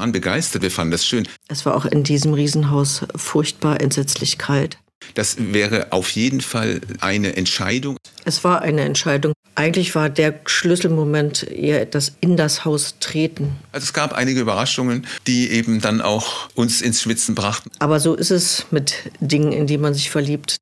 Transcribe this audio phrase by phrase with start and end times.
[0.00, 1.28] Waren begeistert, wir fanden das schön.
[1.48, 4.78] Es war auch in diesem Riesenhaus furchtbar entsetzlich kalt.
[5.14, 7.96] Das wäre auf jeden Fall eine Entscheidung.
[8.24, 9.34] Es war eine Entscheidung.
[9.54, 13.56] Eigentlich war der Schlüsselmoment eher das in das Haus treten.
[13.72, 17.70] Also es gab einige Überraschungen, die eben dann auch uns ins Schwitzen brachten.
[17.78, 20.56] Aber so ist es mit Dingen, in die man sich verliebt.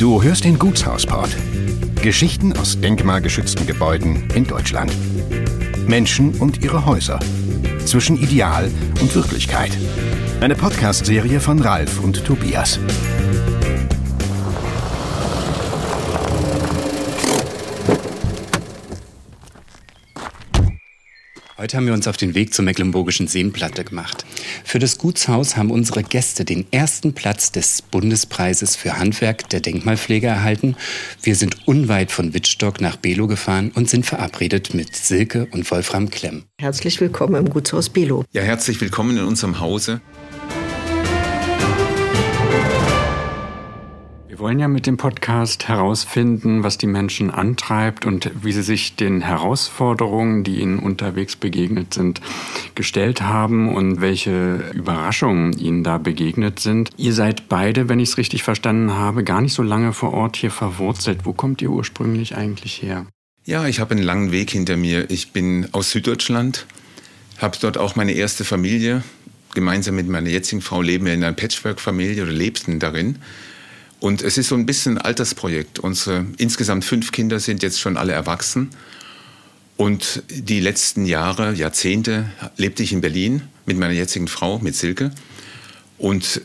[0.00, 1.30] Du hörst den Gutshausport.
[2.02, 4.92] Geschichten aus denkmalgeschützten Gebäuden in Deutschland.
[5.86, 7.18] Menschen und ihre Häuser.
[7.84, 9.76] Zwischen Ideal und Wirklichkeit.
[10.40, 12.78] Eine Podcast-Serie von Ralf und Tobias.
[21.68, 24.24] Heute haben wir uns auf den Weg zur Mecklenburgischen Seenplatte gemacht.
[24.64, 30.28] Für das Gutshaus haben unsere Gäste den ersten Platz des Bundespreises für Handwerk der Denkmalpflege
[30.28, 30.76] erhalten.
[31.22, 36.08] Wir sind unweit von Wittstock nach Belo gefahren und sind verabredet mit Silke und Wolfram
[36.08, 36.44] Klemm.
[36.58, 38.24] Herzlich willkommen im Gutshaus Belo.
[38.32, 40.00] Ja, herzlich willkommen in unserem Hause.
[44.28, 48.94] Wir wollen ja mit dem Podcast herausfinden, was die Menschen antreibt und wie sie sich
[48.94, 52.20] den Herausforderungen, die ihnen unterwegs begegnet sind,
[52.74, 56.90] gestellt haben und welche Überraschungen ihnen da begegnet sind.
[56.98, 60.36] Ihr seid beide, wenn ich es richtig verstanden habe, gar nicht so lange vor Ort
[60.36, 61.20] hier verwurzelt.
[61.24, 63.06] Wo kommt ihr ursprünglich eigentlich her?
[63.46, 65.10] Ja, ich habe einen langen Weg hinter mir.
[65.10, 66.66] Ich bin aus Süddeutschland,
[67.38, 69.02] habe dort auch meine erste Familie.
[69.54, 73.16] Gemeinsam mit meiner jetzigen Frau leben wir in einer Patchwork-Familie oder lebten darin.
[74.00, 75.78] Und es ist so ein bisschen ein Altersprojekt.
[75.80, 78.70] Unsere insgesamt fünf Kinder sind jetzt schon alle erwachsen.
[79.76, 85.12] Und die letzten Jahre, Jahrzehnte lebte ich in Berlin mit meiner jetzigen Frau, mit Silke.
[85.98, 86.40] Und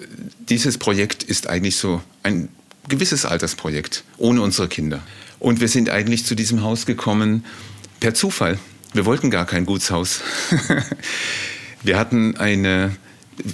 [0.49, 2.49] dieses Projekt ist eigentlich so ein
[2.89, 5.01] gewisses Altersprojekt, ohne unsere Kinder.
[5.39, 7.45] Und wir sind eigentlich zu diesem Haus gekommen
[7.99, 8.59] per Zufall.
[8.93, 10.21] Wir wollten gar kein Gutshaus.
[11.83, 12.95] wir hatten eine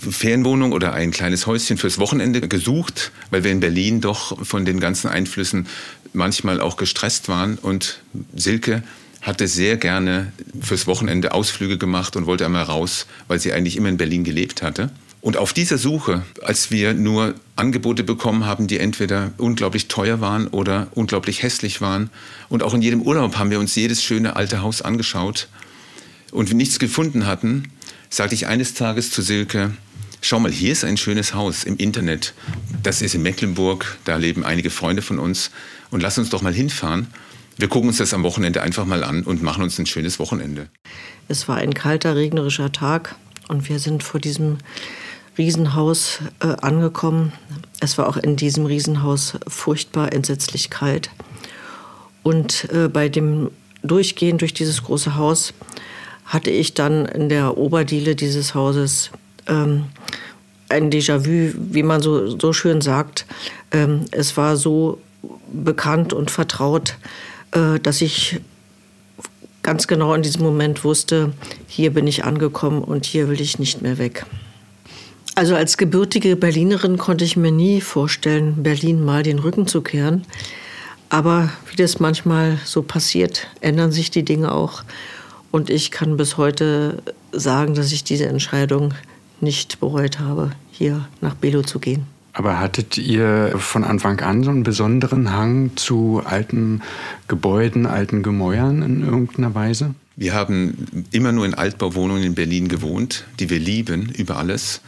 [0.09, 4.79] Ferienwohnung oder ein kleines Häuschen fürs Wochenende gesucht, weil wir in Berlin doch von den
[4.79, 5.67] ganzen Einflüssen
[6.13, 7.57] manchmal auch gestresst waren.
[7.57, 8.01] Und
[8.35, 8.83] Silke
[9.21, 10.31] hatte sehr gerne
[10.61, 14.61] fürs Wochenende Ausflüge gemacht und wollte einmal raus, weil sie eigentlich immer in Berlin gelebt
[14.61, 14.91] hatte.
[15.21, 20.47] Und auf dieser Suche, als wir nur Angebote bekommen haben, die entweder unglaublich teuer waren
[20.47, 22.09] oder unglaublich hässlich waren,
[22.47, 25.49] und auch in jedem Urlaub haben wir uns jedes schöne alte Haus angeschaut
[26.31, 27.69] und wir nichts gefunden hatten,
[28.09, 29.71] sagte ich eines Tages zu Silke,
[30.21, 32.33] schau mal, hier ist ein schönes Haus im Internet.
[32.83, 35.51] Das ist in Mecklenburg, da leben einige Freunde von uns
[35.91, 37.07] und lass uns doch mal hinfahren.
[37.57, 40.69] Wir gucken uns das am Wochenende einfach mal an und machen uns ein schönes Wochenende.
[41.27, 43.15] Es war ein kalter, regnerischer Tag
[43.47, 44.57] und wir sind vor diesem
[45.37, 47.33] Riesenhaus äh, angekommen.
[47.79, 51.09] Es war auch in diesem Riesenhaus furchtbar entsetzlich kalt.
[52.23, 55.53] Und äh, bei dem Durchgehen durch dieses große Haus
[56.29, 59.09] hatte ich dann in der Oberdiele dieses Hauses
[59.47, 59.85] ähm,
[60.69, 63.25] ein Déjà-vu, wie man so, so schön sagt.
[63.71, 64.99] Ähm, es war so
[65.51, 66.95] bekannt und vertraut,
[67.51, 68.39] äh, dass ich
[69.63, 71.33] ganz genau in diesem Moment wusste,
[71.67, 74.25] hier bin ich angekommen und hier will ich nicht mehr weg.
[75.33, 80.25] Also als gebürtige Berlinerin konnte ich mir nie vorstellen, Berlin mal den Rücken zu kehren.
[81.09, 84.83] Aber wie das manchmal so passiert, ändern sich die Dinge auch.
[85.51, 87.01] Und ich kann bis heute
[87.31, 88.93] sagen, dass ich diese Entscheidung
[89.41, 92.05] nicht bereut habe, hier nach Belo zu gehen.
[92.33, 96.81] Aber hattet ihr von Anfang an so einen besonderen Hang zu alten
[97.27, 99.95] Gebäuden, alten Gemäuern in irgendeiner Weise?
[100.15, 104.81] Wir haben immer nur in Altbauwohnungen in Berlin gewohnt, die wir lieben über alles.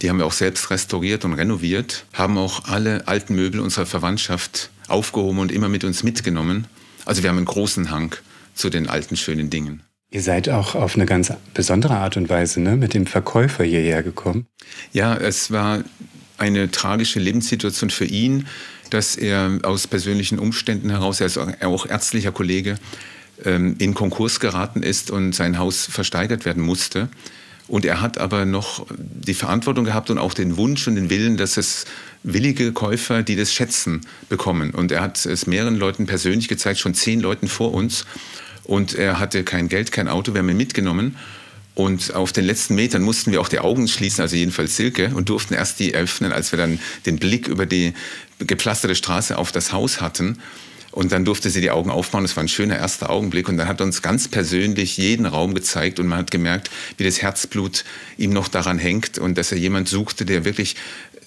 [0.00, 4.70] Die haben wir auch selbst restauriert und renoviert, haben auch alle alten Möbel unserer Verwandtschaft
[4.88, 6.66] aufgehoben und immer mit uns mitgenommen.
[7.06, 8.14] Also wir haben einen großen Hang
[8.54, 9.80] zu den alten schönen Dingen.
[10.10, 14.02] Ihr seid auch auf eine ganz besondere Art und Weise ne, mit dem Verkäufer hierher
[14.02, 14.46] gekommen.
[14.92, 15.82] Ja, es war
[16.38, 18.46] eine tragische Lebenssituation für ihn,
[18.90, 22.76] dass er aus persönlichen Umständen heraus, er ist auch ärztlicher Kollege,
[23.44, 27.08] ähm, in Konkurs geraten ist und sein Haus versteigert werden musste.
[27.68, 31.36] Und er hat aber noch die Verantwortung gehabt und auch den Wunsch und den Willen,
[31.36, 31.84] dass es
[32.22, 34.70] willige Käufer, die das schätzen, bekommen.
[34.70, 38.04] Und er hat es mehreren Leuten persönlich gezeigt, schon zehn Leuten vor uns.
[38.66, 41.16] Und er hatte kein Geld, kein Auto, wir haben ihn mitgenommen.
[41.76, 45.28] Und auf den letzten Metern mussten wir auch die Augen schließen, also jedenfalls Silke, und
[45.28, 47.92] durften erst die öffnen, als wir dann den Blick über die
[48.38, 50.38] gepflasterte Straße auf das Haus hatten.
[50.90, 52.24] Und dann durfte sie die Augen aufmachen.
[52.24, 53.50] Das war ein schöner erster Augenblick.
[53.50, 56.00] Und dann hat er uns ganz persönlich jeden Raum gezeigt.
[56.00, 57.84] Und man hat gemerkt, wie das Herzblut
[58.16, 60.76] ihm noch daran hängt und dass er jemand suchte, der wirklich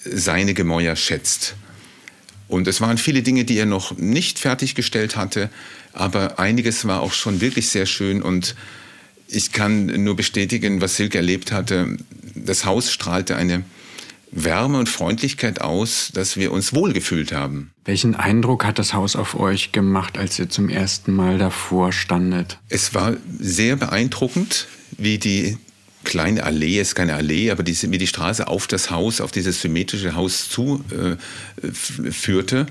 [0.04, 1.54] seine Gemäuer schätzt.
[2.50, 5.50] Und es waren viele Dinge, die er noch nicht fertiggestellt hatte.
[5.92, 8.22] Aber einiges war auch schon wirklich sehr schön.
[8.22, 8.56] Und
[9.28, 11.96] ich kann nur bestätigen, was Silke erlebt hatte.
[12.34, 13.62] Das Haus strahlte eine
[14.32, 17.70] Wärme und Freundlichkeit aus, dass wir uns wohlgefühlt haben.
[17.84, 22.58] Welchen Eindruck hat das Haus auf euch gemacht, als ihr zum ersten Mal davor standet?
[22.68, 24.66] Es war sehr beeindruckend,
[24.98, 25.56] wie die
[26.04, 29.60] kleine Allee, ist keine Allee, aber die, wie die Straße auf das Haus, auf dieses
[29.60, 31.70] symmetrische Haus zu äh,
[32.10, 32.66] führte.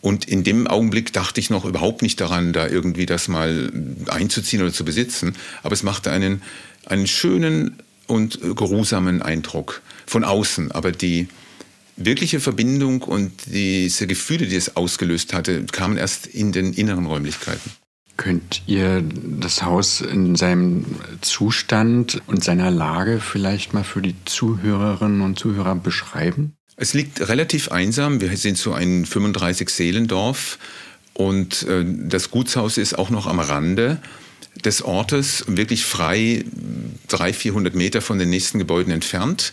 [0.00, 3.72] Und in dem Augenblick dachte ich noch überhaupt nicht daran, da irgendwie das mal
[4.08, 5.36] einzuziehen oder zu besitzen.
[5.62, 6.42] Aber es machte einen,
[6.86, 7.76] einen schönen
[8.08, 10.72] und geruhsamen Eindruck von außen.
[10.72, 11.28] Aber die
[11.96, 17.70] wirkliche Verbindung und diese Gefühle, die es ausgelöst hatte, kamen erst in den inneren Räumlichkeiten.
[18.16, 20.84] Könnt ihr das Haus in seinem
[21.22, 26.54] Zustand und seiner Lage vielleicht mal für die Zuhörerinnen und Zuhörer beschreiben?
[26.76, 28.20] Es liegt relativ einsam.
[28.20, 30.58] Wir sind so ein 35-Seelendorf
[31.14, 33.98] und äh, das Gutshaus ist auch noch am Rande
[34.64, 36.44] des Ortes, wirklich frei
[37.08, 39.52] 300, 400 Meter von den nächsten Gebäuden entfernt.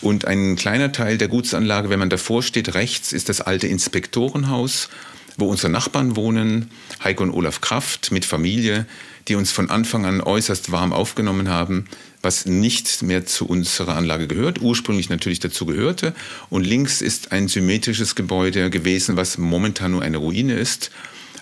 [0.00, 4.90] Und ein kleiner Teil der Gutsanlage, wenn man davor steht, rechts ist das alte Inspektorenhaus,
[5.36, 6.70] wo unsere Nachbarn wohnen,
[7.02, 8.86] Heiko und Olaf Kraft mit Familie,
[9.28, 11.86] die uns von Anfang an äußerst warm aufgenommen haben,
[12.22, 16.14] was nicht mehr zu unserer Anlage gehört, ursprünglich natürlich dazu gehörte.
[16.50, 20.90] Und links ist ein symmetrisches Gebäude gewesen, was momentan nur eine Ruine ist.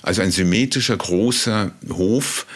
[0.02, 2.46] Also ein symmetrischer, großer Hof,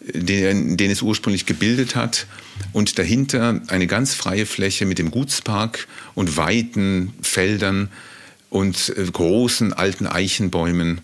[0.00, 2.26] den, den es ursprünglich gebildet hat.
[2.72, 7.90] Und dahinter eine ganz freie Fläche mit dem Gutspark und weiten Feldern
[8.50, 11.00] und äh, großen alten Eichenbäumen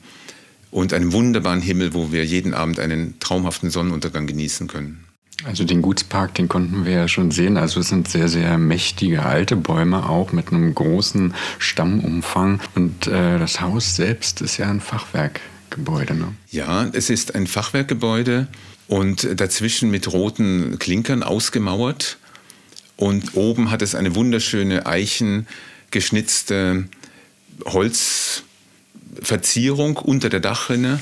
[0.70, 5.04] und einem wunderbaren Himmel, wo wir jeden Abend einen traumhaften Sonnenuntergang genießen können.
[5.44, 7.56] Also den Gutspark, den konnten wir ja schon sehen.
[7.56, 12.60] Also es sind sehr, sehr mächtige alte Bäume auch mit einem großen Stammumfang.
[12.74, 16.14] Und äh, das Haus selbst ist ja ein Fachwerkgebäude.
[16.14, 16.34] Ne?
[16.50, 18.48] Ja, es ist ein Fachwerkgebäude
[18.88, 22.18] und dazwischen mit roten Klinkern ausgemauert.
[22.96, 26.84] Und oben hat es eine wunderschöne eichengeschnitzte
[27.64, 31.00] Holzverzierung unter der Dachrinne.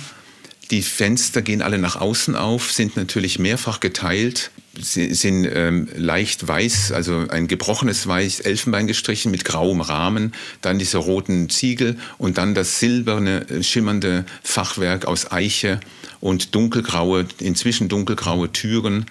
[0.71, 4.51] Die Fenster gehen alle nach außen auf, sind natürlich mehrfach geteilt,
[4.81, 10.33] Sie sind ähm, leicht weiß, also ein gebrochenes Weiß, Elfenbein gestrichen mit grauem Rahmen,
[10.63, 15.79] dann diese roten Ziegel und dann das silberne, schimmernde Fachwerk aus Eiche
[16.21, 19.05] und dunkelgraue, inzwischen dunkelgraue Türen.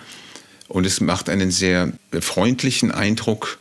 [0.68, 3.60] Und es macht einen sehr freundlichen Eindruck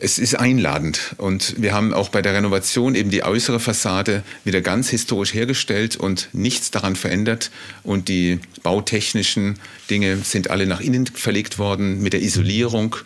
[0.00, 1.14] es ist einladend.
[1.18, 5.96] Und wir haben auch bei der Renovation eben die äußere Fassade wieder ganz historisch hergestellt
[5.96, 7.50] und nichts daran verändert.
[7.82, 9.58] Und die bautechnischen
[9.90, 12.96] Dinge sind alle nach innen verlegt worden mit der Isolierung.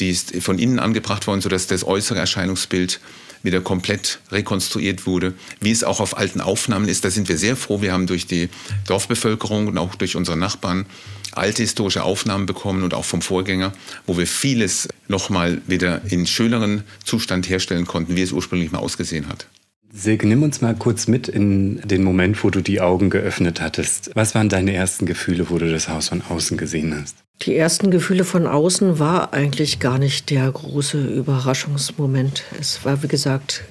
[0.00, 3.00] Die ist von innen angebracht worden, sodass das äußere Erscheinungsbild
[3.42, 7.04] wieder komplett rekonstruiert wurde, wie es auch auf alten Aufnahmen ist.
[7.04, 7.80] Da sind wir sehr froh.
[7.80, 8.50] Wir haben durch die
[8.86, 10.84] Dorfbevölkerung und auch durch unsere Nachbarn
[11.32, 13.72] alte historische Aufnahmen bekommen und auch vom Vorgänger,
[14.06, 19.28] wo wir vieles nochmal wieder in schöneren Zustand herstellen konnten, wie es ursprünglich mal ausgesehen
[19.28, 19.46] hat.
[19.92, 24.10] Silke, nimm uns mal kurz mit in den Moment, wo du die Augen geöffnet hattest.
[24.14, 27.16] Was waren deine ersten Gefühle, wo du das Haus von außen gesehen hast?
[27.42, 32.44] Die ersten Gefühle von außen war eigentlich gar nicht der große Überraschungsmoment.
[32.60, 33.64] Es war, wie gesagt,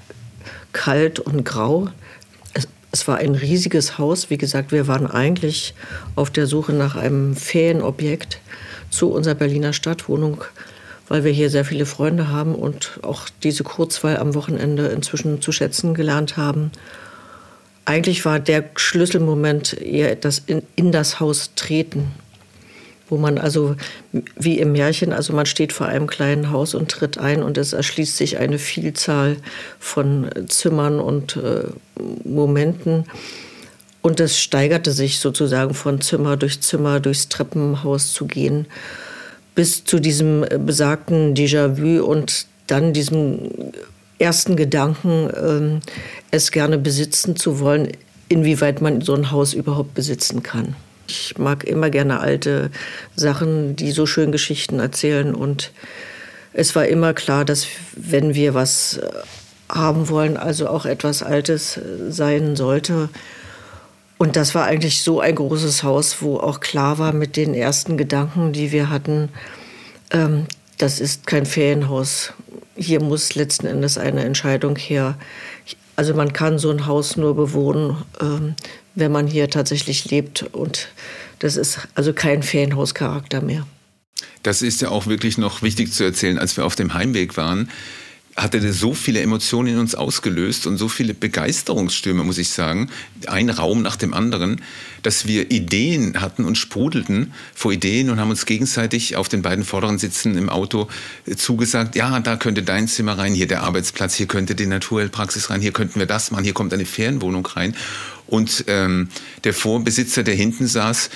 [0.74, 1.90] kalt und grau.
[2.92, 4.30] Es, war ein riesiges Haus.
[4.30, 5.76] Wie gesagt, wir waren eigentlich
[6.16, 8.40] auf der Suche nach einem Ferienobjekt
[8.90, 10.44] zu unserer Berliner Stadtwohnung
[11.10, 15.52] weil wir hier sehr viele Freunde haben und auch diese Kurzweil am Wochenende inzwischen zu
[15.52, 16.72] schätzen gelernt haben.
[17.84, 22.12] Eigentlich war der Schlüsselmoment eher das in, in das Haus treten,
[23.10, 23.76] wo man also
[24.38, 27.74] wie im Märchen, also man steht vor einem kleinen Haus und tritt ein und es
[27.74, 29.38] erschließt sich eine Vielzahl
[29.80, 31.64] von Zimmern und äh,
[32.24, 33.06] Momenten.
[34.02, 38.66] Und es steigerte sich sozusagen von Zimmer durch Zimmer durchs Treppenhaus zu gehen
[39.60, 43.52] bis zu diesem äh, besagten Déjà-vu und dann diesem
[44.18, 45.80] ersten Gedanken, ähm,
[46.32, 47.90] es gerne besitzen zu wollen,
[48.30, 50.78] inwieweit man so ein Haus überhaupt besitzen kann.
[51.10, 52.70] Ich mag immer gerne alte
[53.16, 55.34] Sachen, die so schön Geschichten erzählen.
[55.34, 55.72] Und
[56.54, 59.10] es war immer klar, dass wenn wir was äh,
[59.70, 63.10] haben wollen, also auch etwas Altes äh, sein sollte.
[64.18, 67.98] Und das war eigentlich so ein großes Haus, wo auch klar war mit den ersten
[67.98, 69.30] Gedanken, die wir hatten,
[70.12, 70.46] ähm,
[70.78, 72.34] das ist kein Ferienhaus.
[72.76, 75.18] Hier muss letzten Endes eine Entscheidung her.
[75.96, 78.56] Also man kann so ein Haus nur bewohnen, ähm,
[79.00, 80.44] wenn man hier tatsächlich lebt.
[80.44, 80.90] Und
[81.40, 83.66] das ist also kein Ferienhauscharakter mehr.
[84.44, 87.70] Das ist ja auch wirklich noch wichtig zu erzählen, als wir auf dem Heimweg waren
[88.42, 92.90] hatte so viele Emotionen in uns ausgelöst und so viele Begeisterungsstürme, muss ich sagen,
[93.28, 94.62] ein Raum nach dem anderen,
[95.04, 99.66] dass wir Ideen hatten und sprudelten vor Ideen und haben uns gegenseitig auf den beiden
[99.66, 100.88] vorderen Sitzen im Auto
[101.36, 105.62] zugesagt, ja, da könnte dein Zimmer rein, hier der Arbeitsplatz, hier könnte die Naturheilpraxis rein,
[105.62, 107.76] hier könnten wir das machen, hier kommt eine Ferienwohnung rein.
[108.28, 109.10] Und ähm,
[109.44, 111.10] der Vorbesitzer, der hinten saß,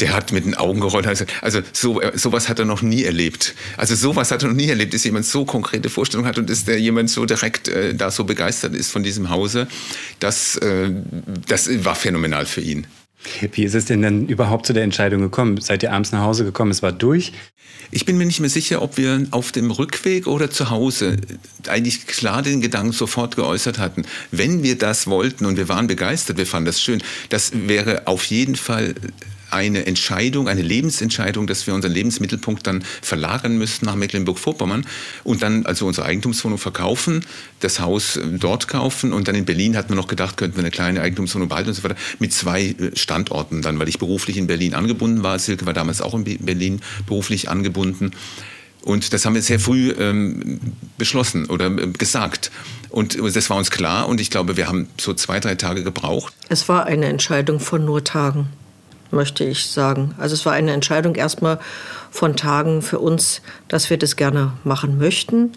[0.00, 1.06] der hat mit den Augen gerollt.
[1.06, 3.54] Also so, sowas hat er noch nie erlebt.
[3.76, 6.64] Also sowas hat er noch nie erlebt, dass jemand so konkrete Vorstellungen hat und dass
[6.64, 9.68] der jemand so direkt äh, da so begeistert ist von diesem Hause.
[10.18, 10.90] Das, äh,
[11.46, 12.86] das war phänomenal für ihn.
[13.52, 15.60] Wie ist es denn dann überhaupt zu der Entscheidung gekommen?
[15.60, 17.32] Seid ihr abends nach Hause gekommen, es war durch?
[17.92, 21.16] Ich bin mir nicht mehr sicher, ob wir auf dem Rückweg oder zu Hause
[21.66, 24.04] eigentlich klar den Gedanken sofort geäußert hatten.
[24.30, 28.24] Wenn wir das wollten und wir waren begeistert, wir fanden das schön, das wäre auf
[28.24, 28.94] jeden Fall
[29.52, 34.86] eine Entscheidung, eine Lebensentscheidung, dass wir unseren Lebensmittelpunkt dann verlagern müssen nach Mecklenburg-Vorpommern
[35.24, 37.24] und dann also unsere Eigentumswohnung verkaufen,
[37.60, 40.62] das Haus äh, dort kaufen und dann in Berlin hat man noch gedacht, könnten wir
[40.62, 44.36] eine kleine Eigentumswohnung behalten und so weiter, mit zwei äh, Standorten dann, weil ich beruflich
[44.36, 45.38] in Berlin angebunden war.
[45.38, 48.12] Silke war damals auch in Berlin beruflich angebunden.
[48.82, 50.60] Und das haben wir sehr früh ähm,
[50.96, 52.50] beschlossen oder äh, gesagt.
[52.88, 56.34] Und das war uns klar und ich glaube, wir haben so zwei, drei Tage gebraucht.
[56.48, 58.48] Es war eine Entscheidung von nur Tagen
[59.10, 60.14] möchte ich sagen.
[60.18, 61.58] Also es war eine Entscheidung erstmal
[62.10, 65.52] von Tagen für uns, dass wir das gerne machen möchten.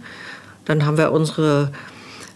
[0.66, 1.72] Dann haben wir unsere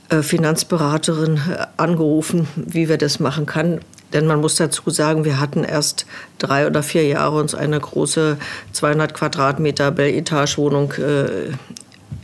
[0.10, 3.82] äh, Finanzberaterin äh, angerufen, wie wir das machen kann.
[4.14, 6.06] Denn man muss dazu sagen, wir hatten erst
[6.38, 8.38] drei oder vier Jahre uns eine große
[8.72, 11.52] 200 Quadratmeter Bell-Etage-Wohnung äh,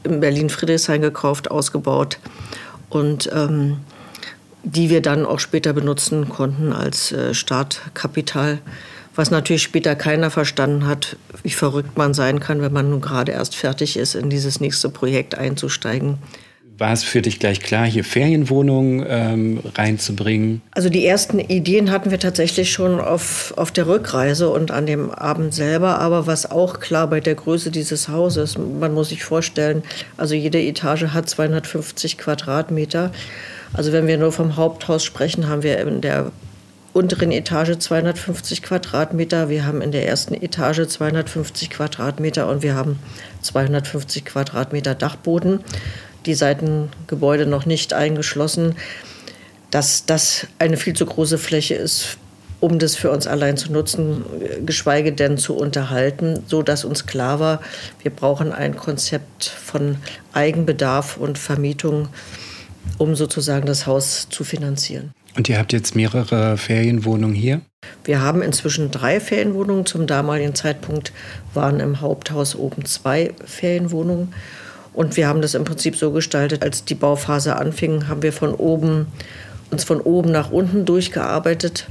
[0.03, 2.19] in Berlin-Friedrichshain gekauft, ausgebaut.
[2.89, 3.77] Und ähm,
[4.63, 8.59] die wir dann auch später benutzen konnten als äh, Startkapital.
[9.15, 13.31] Was natürlich später keiner verstanden hat, wie verrückt man sein kann, wenn man nun gerade
[13.31, 16.17] erst fertig ist, in dieses nächste Projekt einzusteigen.
[16.79, 20.63] War es für dich gleich klar, hier Ferienwohnungen ähm, reinzubringen?
[20.71, 25.11] Also die ersten Ideen hatten wir tatsächlich schon auf, auf der Rückreise und an dem
[25.11, 25.99] Abend selber.
[25.99, 29.83] Aber was auch klar bei der Größe dieses Hauses, man muss sich vorstellen,
[30.17, 33.11] also jede Etage hat 250 Quadratmeter.
[33.73, 36.31] Also wenn wir nur vom Haupthaus sprechen, haben wir in der
[36.93, 42.99] unteren Etage 250 Quadratmeter, wir haben in der ersten Etage 250 Quadratmeter und wir haben
[43.41, 45.61] 250 Quadratmeter Dachboden.
[46.27, 48.75] Die Seitengebäude noch nicht eingeschlossen.
[49.71, 52.17] Dass das eine viel zu große Fläche ist,
[52.59, 54.23] um das für uns allein zu nutzen,
[54.65, 57.59] geschweige denn zu unterhalten, so dass uns klar war,
[58.03, 59.97] wir brauchen ein Konzept von
[60.31, 62.09] Eigenbedarf und Vermietung
[62.97, 65.11] um sozusagen das Haus zu finanzieren.
[65.35, 67.61] Und ihr habt jetzt mehrere Ferienwohnungen hier?
[68.03, 69.85] Wir haben inzwischen drei Ferienwohnungen.
[69.85, 71.11] Zum damaligen Zeitpunkt
[71.53, 74.33] waren im Haupthaus oben zwei Ferienwohnungen.
[74.93, 78.53] Und wir haben das im Prinzip so gestaltet, als die Bauphase anfing, haben wir von
[78.53, 79.07] oben,
[79.71, 81.87] uns von oben nach unten durchgearbeitet.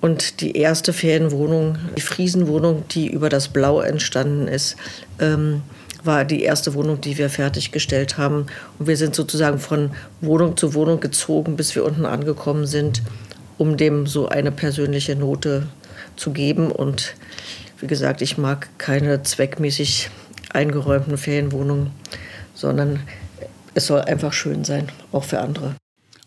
[0.00, 4.76] Und die erste Ferienwohnung, die Friesenwohnung, die über das Blau entstanden ist,
[5.18, 5.60] ähm,
[6.04, 8.46] war die erste Wohnung, die wir fertiggestellt haben.
[8.78, 9.90] Und wir sind sozusagen von
[10.20, 13.02] Wohnung zu Wohnung gezogen, bis wir unten angekommen sind,
[13.58, 15.66] um dem so eine persönliche Note
[16.16, 16.70] zu geben.
[16.70, 17.14] Und
[17.80, 20.10] wie gesagt, ich mag keine zweckmäßig
[20.52, 21.90] eingeräumten Ferienwohnungen,
[22.54, 23.00] sondern
[23.74, 25.74] es soll einfach schön sein, auch für andere.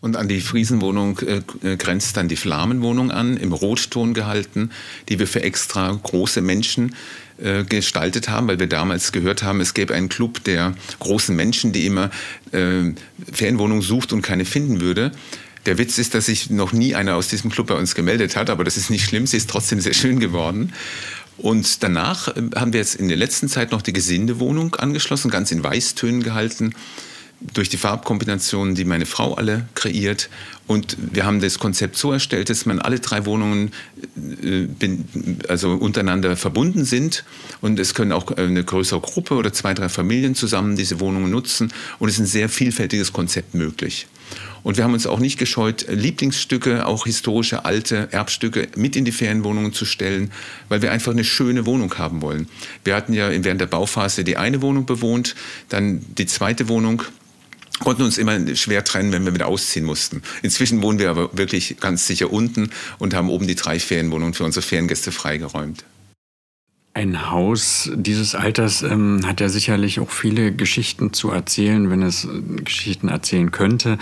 [0.04, 4.68] Und an die Friesenwohnung äh, äh, grenzt dann die Flammenwohnung an, im Rotton gehalten,
[5.08, 6.94] die wir für extra große Menschen
[7.38, 11.72] äh, gestaltet haben, weil wir damals gehört haben, es gäbe einen Club der großen Menschen,
[11.72, 12.10] die immer
[12.52, 12.92] äh,
[13.32, 15.10] Ferienwohnungen sucht und keine finden würde.
[15.64, 18.50] Der Witz ist, dass sich noch nie einer aus diesem Club bei uns gemeldet hat,
[18.50, 20.74] aber das ist nicht schlimm, sie ist trotzdem sehr schön geworden.
[21.38, 25.50] Und danach äh, haben wir jetzt in der letzten Zeit noch die Gesindewohnung angeschlossen, ganz
[25.50, 26.74] in Weißtönen gehalten
[27.40, 30.30] durch die Farbkombinationen, die meine Frau alle kreiert.
[30.66, 33.72] Und wir haben das Konzept so erstellt, dass man alle drei Wohnungen
[34.42, 34.66] äh,
[35.48, 37.24] also untereinander verbunden sind.
[37.60, 41.72] Und es können auch eine größere Gruppe oder zwei, drei Familien zusammen diese Wohnungen nutzen.
[41.98, 44.06] Und es ist ein sehr vielfältiges Konzept möglich.
[44.62, 49.12] Und wir haben uns auch nicht gescheut, Lieblingsstücke, auch historische alte Erbstücke mit in die
[49.12, 50.32] Ferienwohnungen zu stellen,
[50.70, 52.48] weil wir einfach eine schöne Wohnung haben wollen.
[52.82, 55.34] Wir hatten ja während der Bauphase die eine Wohnung bewohnt,
[55.68, 57.02] dann die zweite Wohnung
[57.80, 60.22] konnten uns immer schwer trennen, wenn wir wieder ausziehen mussten.
[60.42, 64.44] Inzwischen wohnen wir aber wirklich ganz sicher unten und haben oben die drei Ferienwohnungen für
[64.44, 65.84] unsere Feriengäste freigeräumt.
[66.96, 72.24] Ein Haus dieses Alters ähm, hat ja sicherlich auch viele Geschichten zu erzählen, wenn es
[72.24, 72.28] äh,
[72.62, 73.98] Geschichten erzählen könnte.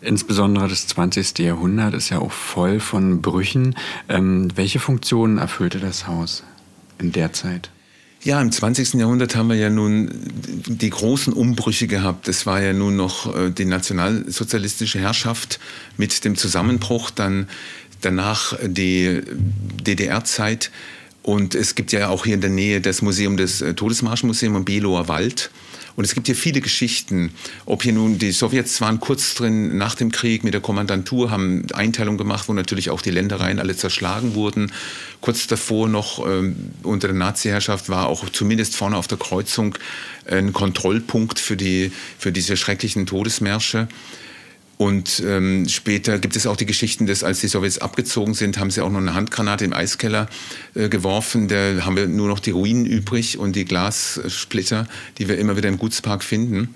[0.00, 1.40] Insbesondere das 20.
[1.40, 3.74] Jahrhundert ist ja auch voll von Brüchen.
[4.08, 6.44] Ähm, welche Funktionen erfüllte das Haus
[7.00, 7.70] in der Zeit?
[8.26, 8.94] Ja, im 20.
[8.94, 10.10] Jahrhundert haben wir ja nun
[10.66, 12.26] die großen Umbrüche gehabt.
[12.26, 15.60] Es war ja nun noch äh, die nationalsozialistische Herrschaft
[15.96, 17.48] mit dem Zusammenbruch, dann
[18.00, 19.22] danach die
[19.80, 20.72] DDR-Zeit.
[21.22, 24.64] Und es gibt ja auch hier in der Nähe das Museum des äh, Todesmarschmuseum im
[24.64, 25.52] Belower Wald.
[25.96, 27.32] Und es gibt hier viele Geschichten.
[27.64, 31.66] Ob hier nun die Sowjets waren kurz drin nach dem Krieg mit der Kommandantur, haben
[31.72, 34.72] Einteilung gemacht, wo natürlich auch die Ländereien alle zerschlagen wurden.
[35.22, 39.76] Kurz davor noch ähm, unter der Nazi-Herrschaft war auch zumindest vorne auf der Kreuzung
[40.26, 43.88] ein Kontrollpunkt für, die, für diese schrecklichen Todesmärsche.
[44.78, 48.70] Und ähm, später gibt es auch die Geschichten, dass als die Sowjets abgezogen sind, haben
[48.70, 50.28] sie auch noch eine Handgranate im Eiskeller
[50.74, 51.48] äh, geworfen.
[51.48, 55.70] Da haben wir nur noch die Ruinen übrig und die Glassplitter, die wir immer wieder
[55.70, 56.74] im Gutspark finden.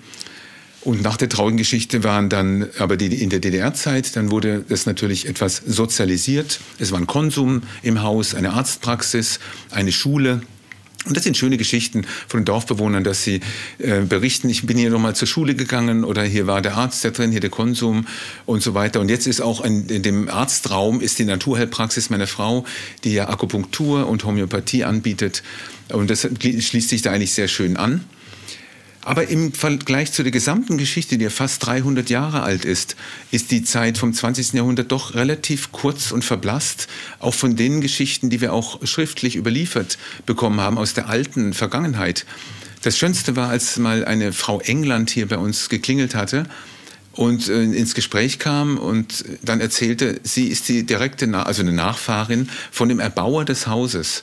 [0.83, 4.87] Und nach der traurigen Geschichte waren dann aber die in der DDR-Zeit, dann wurde das
[4.87, 6.59] natürlich etwas sozialisiert.
[6.79, 9.39] Es war ein Konsum im Haus, eine Arztpraxis,
[9.69, 10.41] eine Schule.
[11.05, 13.41] Und das sind schöne Geschichten von den Dorfbewohnern, dass sie
[13.79, 17.09] äh, berichten, ich bin hier nochmal zur Schule gegangen oder hier war der Arzt da
[17.09, 18.05] drin, hier der Konsum
[18.45, 18.99] und so weiter.
[18.99, 22.65] Und jetzt ist auch ein, in dem Arztraum ist die Naturheilpraxis meiner Frau,
[23.03, 25.41] die ja Akupunktur und Homöopathie anbietet.
[25.89, 28.05] Und das schließt sich da eigentlich sehr schön an.
[29.03, 32.95] Aber im Vergleich zu der gesamten Geschichte, die ja fast 300 Jahre alt ist,
[33.31, 34.53] ist die Zeit vom 20.
[34.53, 36.87] Jahrhundert doch relativ kurz und verblasst,
[37.19, 42.25] auch von den Geschichten, die wir auch schriftlich überliefert bekommen haben aus der alten Vergangenheit.
[42.83, 46.45] Das Schönste war, als mal eine Frau England hier bei uns geklingelt hatte
[47.13, 52.49] und äh, ins Gespräch kam und dann erzählte, sie ist die direkte, also eine Nachfahrin
[52.71, 54.21] von dem Erbauer des Hauses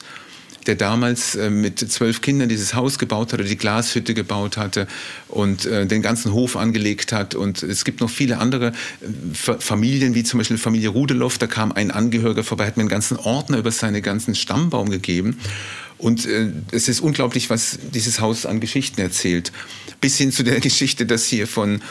[0.69, 4.87] der damals äh, mit zwölf Kindern dieses Haus gebaut hatte, die Glashütte gebaut hatte
[5.27, 7.33] und äh, den ganzen Hof angelegt hat.
[7.33, 11.39] Und es gibt noch viele andere äh, Familien, wie zum Beispiel Familie Rudeloff.
[11.39, 15.39] Da kam ein Angehöriger vorbei, hat mir einen ganzen Ordner über seinen ganzen Stammbaum gegeben.
[15.97, 19.51] Und äh, es ist unglaublich, was dieses Haus an Geschichten erzählt.
[20.01, 21.81] Bis hin zu der Geschichte, dass hier von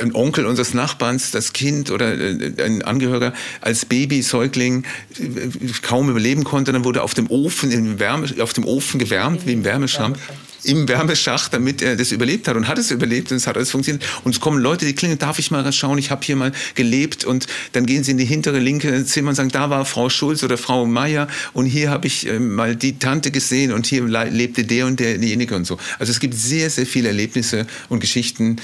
[0.00, 4.84] ein Onkel unseres Nachbarns, das Kind oder äh, ein Angehöriger als Baby, Säugling
[5.18, 5.48] äh,
[5.82, 9.52] kaum überleben konnte, dann wurde auf dem Ofen, im Wärme, auf dem Ofen gewärmt, wie
[9.52, 10.18] im Wärmeschrank
[10.64, 13.70] im Wärmeschacht, damit er das überlebt hat und hat es überlebt und es hat alles
[13.70, 14.04] funktioniert.
[14.24, 17.24] Und es kommen Leute, die klingen, darf ich mal schauen, ich habe hier mal gelebt
[17.24, 20.42] und dann gehen sie in die hintere linke Zimmer und sagen, da war Frau Schulz
[20.42, 24.64] oder Frau Meier und hier habe ich äh, mal die Tante gesehen und hier lebte
[24.64, 25.78] der und derjenige und so.
[25.98, 28.56] Also es gibt sehr, sehr viele Erlebnisse und Geschichten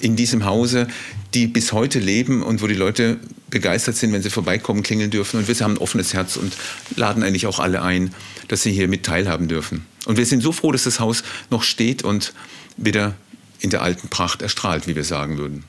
[0.00, 0.88] in diesem Hause,
[1.34, 3.18] die bis heute leben und wo die Leute
[3.50, 5.38] begeistert sind, wenn sie vorbeikommen, klingeln dürfen.
[5.38, 6.54] Und wir haben ein offenes Herz und
[6.96, 8.14] laden eigentlich auch alle ein,
[8.48, 9.86] dass sie hier mit teilhaben dürfen.
[10.06, 12.32] Und wir sind so froh, dass das Haus noch steht und
[12.76, 13.14] wieder
[13.60, 15.64] in der alten Pracht erstrahlt, wie wir sagen würden.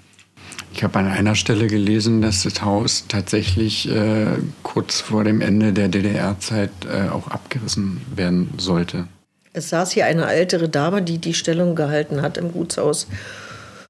[0.74, 4.26] Ich habe an einer Stelle gelesen, dass das Haus tatsächlich äh,
[4.63, 9.08] kurz vor dem Ende der DDR-Zeit äh, auch abgerissen werden sollte.
[9.54, 13.08] Es saß hier eine ältere Dame, die die Stellung gehalten hat im Gutshaus.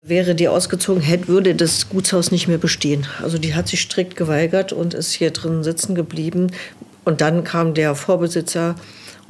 [0.01, 3.08] Wäre die ausgezogen, hätte, würde das Gutshaus nicht mehr bestehen.
[3.21, 6.51] Also die hat sich strikt geweigert und ist hier drin sitzen geblieben.
[7.06, 8.75] Und dann kam der Vorbesitzer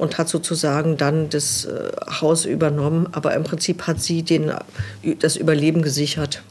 [0.04, 1.90] und hat sozusagen dann das äh,
[2.20, 3.08] Haus übernommen.
[3.12, 4.52] Aber im Prinzip hat sie den,
[5.18, 6.42] das Überleben gesichert.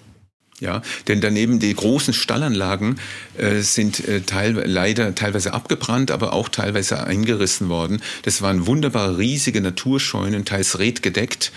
[0.63, 2.95] Ja, denn daneben die großen Stallanlagen
[3.37, 8.01] äh, sind äh, teil, leider teilweise abgebrannt, aber auch teilweise eingerissen worden.
[8.21, 11.51] Das waren wunderbare riesige Naturscheunen, teils redgedeckt.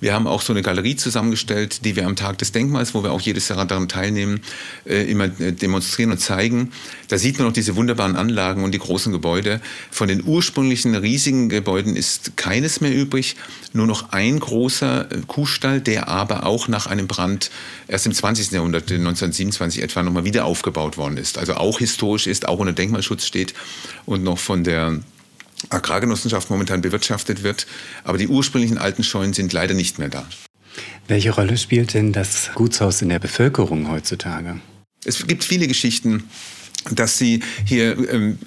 [0.00, 3.12] Wir haben auch so eine Galerie zusammengestellt, die wir am Tag des Denkmals, wo wir
[3.12, 4.40] auch jedes Jahr daran teilnehmen,
[4.86, 6.72] äh, immer äh, demonstrieren und zeigen.
[7.08, 9.60] Da sieht man noch diese wunderbaren Anlagen und die großen Gebäude.
[9.90, 13.36] Von den ursprünglichen riesigen Gebäuden ist keines mehr übrig,
[13.74, 17.50] nur noch ein großer äh, Kuhstall, der aber auch nach einem Brand
[17.86, 18.49] erst im 20.
[18.54, 21.38] Jahrhundert, 1927 etwa, nochmal wieder aufgebaut worden ist.
[21.38, 23.54] Also auch historisch ist, auch unter Denkmalschutz steht
[24.06, 25.00] und noch von der
[25.68, 27.66] Agrargenossenschaft momentan bewirtschaftet wird.
[28.04, 30.26] Aber die ursprünglichen alten Scheunen sind leider nicht mehr da.
[31.08, 34.60] Welche Rolle spielt denn das Gutshaus in der Bevölkerung heutzutage?
[35.04, 36.24] Es gibt viele Geschichten
[36.90, 38.38] dass sie hier ähm,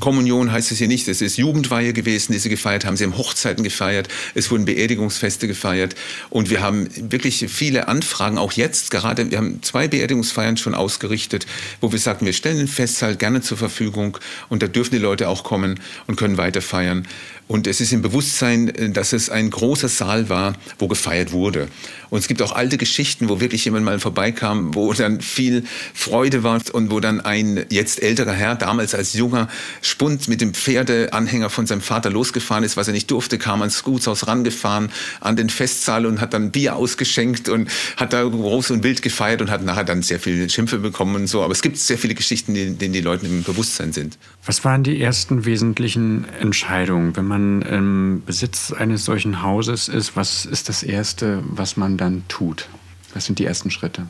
[0.00, 2.96] Kommunion heißt es hier nicht, es ist Jugendweihe gewesen, die sie gefeiert haben.
[2.96, 5.94] Sie haben Hochzeiten gefeiert, es wurden Beerdigungsfeste gefeiert
[6.30, 9.30] und wir haben wirklich viele Anfragen, auch jetzt gerade.
[9.30, 11.46] Wir haben zwei Beerdigungsfeiern schon ausgerichtet,
[11.80, 14.18] wo wir sagten, wir stellen den Festsaal gerne zur Verfügung
[14.48, 17.06] und da dürfen die Leute auch kommen und können weiter feiern.
[17.48, 21.68] Und es ist im Bewusstsein, äh, dass es ein großer Saal war, wo gefeiert wurde.
[22.10, 26.42] Und es gibt auch alte Geschichten, wo wirklich jemand mal vorbeikam, wo dann viel Freude
[26.42, 29.48] war und wo dann ein jetzt älterer Herr, damals als junger
[29.82, 33.82] Spund mit dem Pferdeanhänger von seinem Vater losgefahren ist, was er nicht durfte, kam ans
[33.82, 38.82] Gutshaus rangefahren, an den Festsaal und hat dann Bier ausgeschenkt und hat da groß und
[38.82, 41.42] wild gefeiert und hat nachher dann sehr viele Schimpfe bekommen und so.
[41.42, 44.18] Aber es gibt sehr viele Geschichten, denen die Leute im Bewusstsein sind.
[44.44, 50.16] Was waren die ersten wesentlichen Entscheidungen, wenn man im Besitz eines solchen Hauses ist?
[50.16, 52.68] Was ist das Erste, was man dann tut?
[53.14, 54.08] Was sind die ersten Schritte?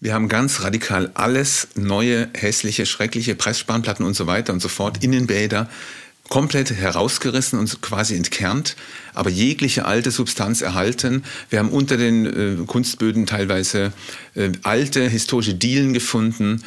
[0.00, 5.02] Wir haben ganz radikal alles neue, hässliche, schreckliche Pressspanplatten und so weiter und so fort,
[5.02, 5.68] Innenbäder,
[6.28, 8.76] komplett herausgerissen und quasi entkernt,
[9.12, 11.24] aber jegliche alte Substanz erhalten.
[11.50, 13.92] Wir haben unter den äh, Kunstböden teilweise
[14.36, 16.62] äh, alte historische Dielen gefunden.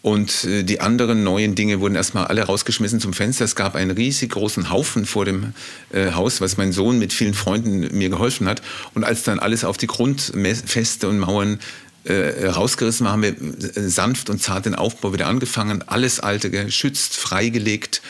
[0.00, 3.44] Und äh, die anderen neuen Dinge wurden erstmal alle rausgeschmissen zum Fenster.
[3.44, 5.54] Es gab einen riesig großen Haufen vor dem
[5.92, 8.60] äh, Haus, was mein Sohn mit vielen Freunden mir geholfen hat.
[8.94, 11.60] Und als dann alles auf die Grundfeste und Mauern
[12.04, 15.84] äh, rausgerissen war, haben wir äh, sanft und zart den Aufbau wieder angefangen.
[15.86, 18.02] Alles Alte geschützt, freigelegt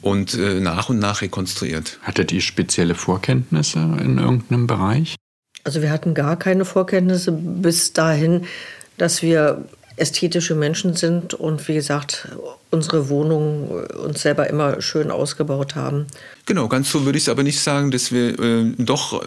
[0.00, 1.98] und äh, nach und nach rekonstruiert.
[2.02, 5.16] Hattet ihr spezielle Vorkenntnisse in irgendeinem Bereich?
[5.64, 8.46] Also wir hatten gar keine Vorkenntnisse bis dahin,
[8.98, 9.64] dass wir
[9.96, 12.28] ästhetische Menschen sind und wie gesagt,
[12.70, 16.06] unsere Wohnung uns selber immer schön ausgebaut haben.
[16.44, 19.26] Genau, ganz so würde ich es aber nicht sagen, dass wir äh, doch äh,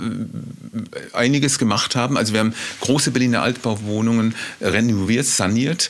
[1.13, 2.17] einiges gemacht haben.
[2.17, 5.89] Also wir haben große Berliner Altbauwohnungen renoviert, saniert,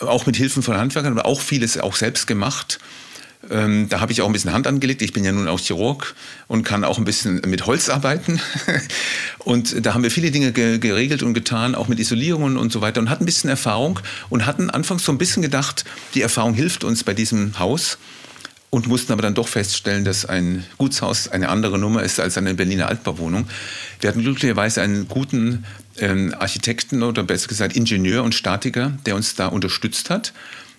[0.00, 2.78] auch mit Hilfen von Handwerkern, aber auch vieles auch selbst gemacht.
[3.48, 5.00] Ähm, da habe ich auch ein bisschen Hand angelegt.
[5.00, 6.14] Ich bin ja nun auch Chirurg
[6.46, 8.40] und kann auch ein bisschen mit Holz arbeiten.
[9.38, 12.82] und da haben wir viele Dinge ge geregelt und getan, auch mit Isolierungen und so
[12.82, 16.52] weiter und hatten ein bisschen Erfahrung und hatten anfangs so ein bisschen gedacht, die Erfahrung
[16.52, 17.96] hilft uns bei diesem Haus
[18.70, 22.54] und mussten aber dann doch feststellen, dass ein Gutshaus eine andere Nummer ist als eine
[22.54, 23.48] Berliner Altbauwohnung.
[24.00, 25.64] Wir hatten glücklicherweise einen guten
[25.98, 30.32] ähm, Architekten oder besser gesagt Ingenieur und Statiker, der uns da unterstützt hat.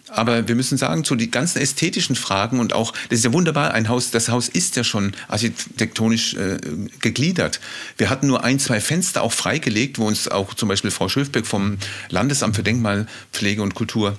[0.07, 3.73] Aber wir müssen sagen, so die ganzen ästhetischen Fragen und auch, das ist ja wunderbar,
[3.73, 6.57] ein Haus, das Haus ist ja schon architektonisch äh,
[6.99, 7.61] gegliedert.
[7.97, 11.45] Wir hatten nur ein, zwei Fenster auch freigelegt, wo uns auch zum Beispiel Frau Schöfbeck
[11.45, 11.77] vom
[12.09, 14.17] Landesamt für Denkmalpflege und Kultur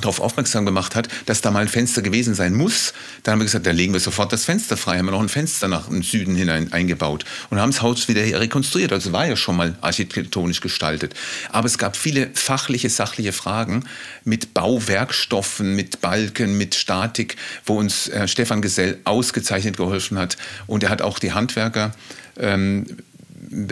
[0.00, 2.92] darauf aufmerksam gemacht hat, dass da mal ein Fenster gewesen sein muss.
[3.22, 5.28] Dann haben wir gesagt, da legen wir sofort das Fenster frei, haben wir noch ein
[5.28, 8.92] Fenster nach dem Süden hinein eingebaut und haben das Haus wieder rekonstruiert.
[8.92, 11.14] Also war ja schon mal architektonisch gestaltet.
[11.50, 13.84] Aber es gab viele fachliche, sachliche Fragen
[14.24, 20.36] mit Bauwerkstoffen, mit Balken, mit Statik, wo uns äh, Stefan Gesell ausgezeichnet geholfen hat.
[20.66, 21.92] Und er hat auch die Handwerker
[22.38, 22.86] ähm,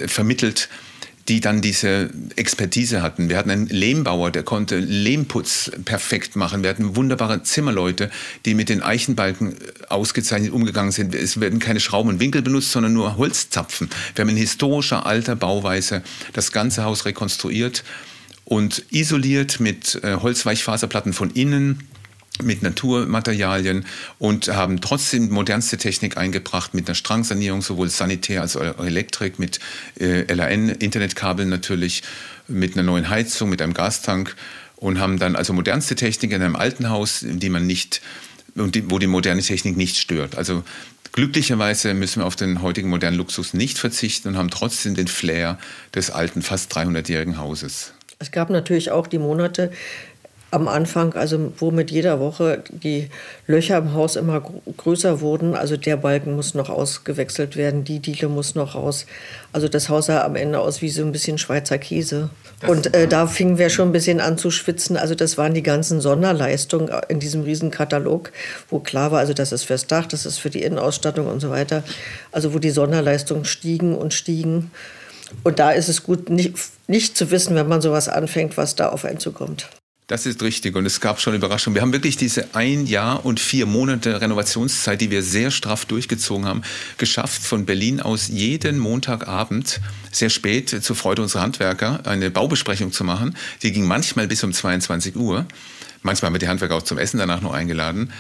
[0.07, 0.69] vermittelt,
[1.29, 3.29] die dann diese Expertise hatten.
[3.29, 6.63] Wir hatten einen Lehmbauer, der konnte Lehmputz perfekt machen.
[6.63, 8.11] Wir hatten wunderbare Zimmerleute,
[8.45, 9.57] die mit den Eichenbalken
[9.89, 11.15] ausgezeichnet umgegangen sind.
[11.15, 13.89] Es werden keine Schrauben und Winkel benutzt, sondern nur Holzzapfen.
[14.15, 16.03] Wir haben in historischer alter Bauweise
[16.35, 17.85] das ganze Haus rekonstruiert
[18.45, 21.89] und isoliert mit äh, Holzweichfaserplatten von innen
[22.43, 23.87] mit Naturmaterialien
[24.19, 29.61] und haben trotzdem modernste Technik eingebracht mit einer Strangsanierung, sowohl sanitär als auch Elektrik, mit
[30.01, 32.03] äh, LAN, Internetkabeln natürlich,
[32.49, 34.35] mit einer neuen Heizung, mit einem Gastank
[34.77, 38.03] und haben dann also modernste Technik in einem alten Haus, die man nicht,
[38.55, 40.37] wo die moderne Technik nicht stört.
[40.37, 40.65] Also
[41.13, 45.59] glücklicherweise müssen wir auf den heutigen modernen Luxus nicht verzichten und haben trotzdem den Flair
[45.95, 47.95] des alten, fast 300-jährigen Hauses.
[48.19, 49.73] Es gab natürlich auch die Monate,
[50.55, 53.11] am Anfang, also wo mit jeder Woche die
[53.47, 54.43] Löcher im Haus immer
[54.77, 55.55] größer wurden.
[55.55, 59.07] Also der Balken muss noch ausgewechselt werden, die Diele muss noch raus.
[59.53, 62.31] Also das Haus sah am Ende aus wie so ein bisschen Schweizer Käse.
[62.67, 64.97] Und äh, da fingen wir schon ein bisschen an zu schwitzen.
[64.97, 68.31] Also das waren die ganzen Sonderleistungen in diesem Riesenkatalog,
[68.71, 71.51] wo klar war, also das ist fürs Dach, das ist für die Innenausstattung und so
[71.51, 71.83] weiter.
[72.31, 74.71] Also wo die Sonderleistungen stiegen und stiegen.
[75.43, 76.55] Und da ist es gut, nicht,
[76.87, 79.69] nicht zu wissen, wenn man sowas anfängt, was da auf einen zukommt.
[80.07, 81.77] Das ist richtig und es gab schon Überraschungen.
[81.77, 86.45] Wir haben wirklich diese ein Jahr und vier Monate Renovationszeit, die wir sehr straff durchgezogen
[86.45, 86.61] haben,
[86.99, 89.81] geschafft, von Berlin aus jeden Montagabend
[90.13, 93.35] sehr spät zur Freude unserer Handwerker eine Baubesprechung zu machen.
[93.63, 95.47] Die ging manchmal bis um 22 Uhr.
[96.03, 98.13] Manchmal haben wir die Handwerker auch zum Essen danach noch eingeladen.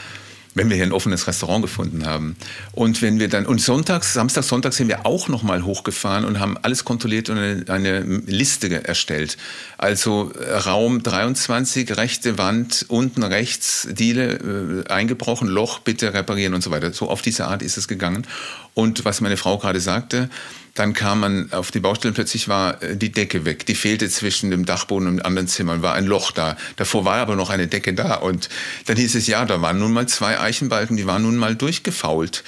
[0.55, 2.37] Wenn wir hier ein offenes Restaurant gefunden haben.
[2.73, 6.57] Und wenn wir dann, und sonntags, Samstag, Sonntag sind wir auch nochmal hochgefahren und haben
[6.63, 9.37] alles kontrolliert und eine, eine, Liste erstellt.
[9.79, 16.63] Also äh, Raum 23, rechte Wand, unten rechts, Diele äh, eingebrochen, Loch bitte reparieren und
[16.63, 16.93] so weiter.
[16.93, 18.27] So auf diese Art ist es gegangen.
[18.75, 20.31] Und was meine Frau gerade sagte,
[20.75, 23.65] dann kam man auf die Baustelle, plötzlich war äh, die Decke weg.
[23.67, 26.57] Die fehlte zwischen dem Dachboden und anderen Zimmern, war ein Loch da.
[26.77, 28.17] Davor war aber noch eine Decke da.
[28.17, 28.49] Und
[28.87, 32.43] dann hieß es, ja, da waren nun mal zwei Eichenbalken, die waren nun mal durchgefault.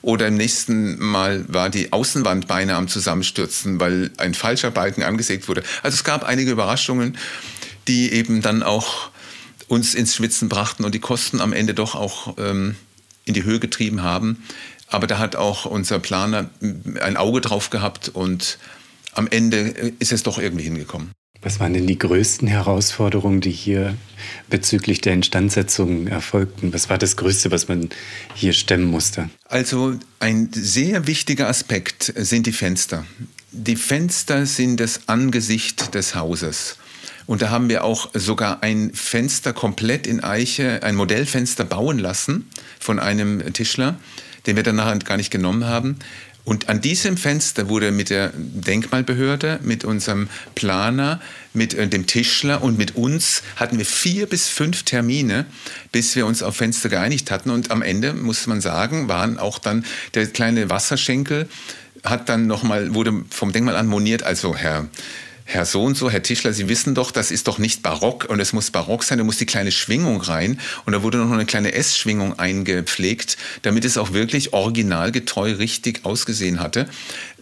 [0.00, 5.48] Oder im nächsten Mal war die Außenwand beinahe am Zusammenstürzen, weil ein falscher Balken angesägt
[5.48, 5.62] wurde.
[5.82, 7.18] Also es gab einige Überraschungen,
[7.88, 9.10] die eben dann auch
[9.68, 12.76] uns ins Schwitzen brachten und die Kosten am Ende doch auch ähm,
[13.24, 14.42] in die Höhe getrieben haben.
[14.88, 16.50] Aber da hat auch unser Planer
[17.00, 18.58] ein Auge drauf gehabt und
[19.14, 21.12] am Ende ist es doch irgendwie hingekommen.
[21.44, 23.96] Was waren denn die größten Herausforderungen, die hier
[24.48, 26.72] bezüglich der Instandsetzung erfolgten?
[26.72, 27.90] Was war das Größte, was man
[28.34, 29.28] hier stemmen musste?
[29.48, 33.04] Also ein sehr wichtiger Aspekt sind die Fenster.
[33.50, 36.76] Die Fenster sind das Angesicht des Hauses.
[37.26, 42.48] Und da haben wir auch sogar ein Fenster komplett in Eiche, ein Modellfenster bauen lassen
[42.80, 43.96] von einem Tischler
[44.46, 45.98] den wir dann nachher gar nicht genommen haben.
[46.44, 51.20] Und an diesem Fenster wurde mit der Denkmalbehörde, mit unserem Planer,
[51.54, 55.46] mit äh, dem Tischler und mit uns hatten wir vier bis fünf Termine,
[55.92, 57.50] bis wir uns auf Fenster geeinigt hatten.
[57.50, 61.48] Und am Ende, muss man sagen, waren auch dann der kleine Wasserschenkel,
[62.02, 64.88] hat dann nochmal, wurde vom Denkmal an moniert, also Herr
[65.52, 68.40] Herr so und so, Herr Tischler, Sie wissen doch, das ist doch nicht barock und
[68.40, 71.44] es muss barock sein, da muss die kleine Schwingung rein und da wurde noch eine
[71.44, 76.88] kleine S-Schwingung eingepflegt, damit es auch wirklich originalgetreu richtig ausgesehen hatte.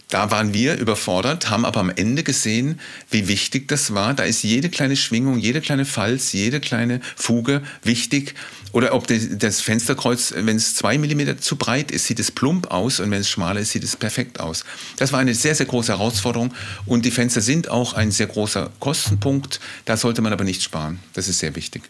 [0.09, 4.13] Da waren wir überfordert, haben aber am Ende gesehen, wie wichtig das war.
[4.13, 8.35] Da ist jede kleine Schwingung, jede kleine Falz, jede kleine Fuge wichtig.
[8.71, 12.99] Oder ob das Fensterkreuz, wenn es zwei Millimeter zu breit ist, sieht es plump aus
[12.99, 14.63] und wenn es schmaler ist, sieht es perfekt aus.
[14.97, 16.53] Das war eine sehr, sehr große Herausforderung
[16.85, 19.59] und die Fenster sind auch ein sehr großer Kostenpunkt.
[19.85, 20.99] Da sollte man aber nicht sparen.
[21.13, 21.83] Das ist sehr wichtig.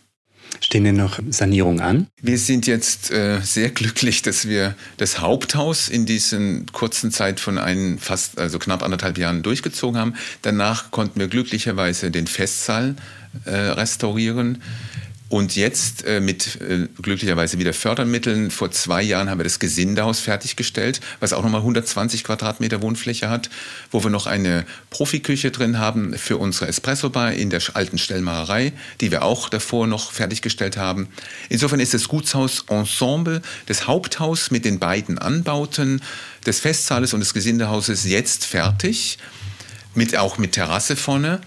[0.59, 2.07] Stehen denn noch Sanierungen an?
[2.21, 7.57] Wir sind jetzt äh, sehr glücklich, dass wir das Haupthaus in diesen kurzen Zeit von
[7.57, 10.15] ein, fast, also knapp anderthalb Jahren durchgezogen haben.
[10.41, 12.95] Danach konnten wir glücklicherweise den Festsaal
[13.45, 14.61] äh, restaurieren.
[15.31, 18.51] Und jetzt äh, mit äh, glücklicherweise wieder Fördermitteln.
[18.51, 23.49] Vor zwei Jahren haben wir das Gesindehaus fertiggestellt, was auch nochmal 120 Quadratmeter Wohnfläche hat,
[23.91, 29.09] wo wir noch eine Profiküche drin haben für unsere Espresso-Bar in der alten Stellmacherei, die
[29.09, 31.07] wir auch davor noch fertiggestellt haben.
[31.47, 36.01] Insofern ist das Gutshaus Ensemble, das Haupthaus mit den beiden Anbauten
[36.45, 39.17] des Festsaales und des Gesindehauses jetzt fertig,
[39.95, 41.39] mit, auch mit Terrasse vorne.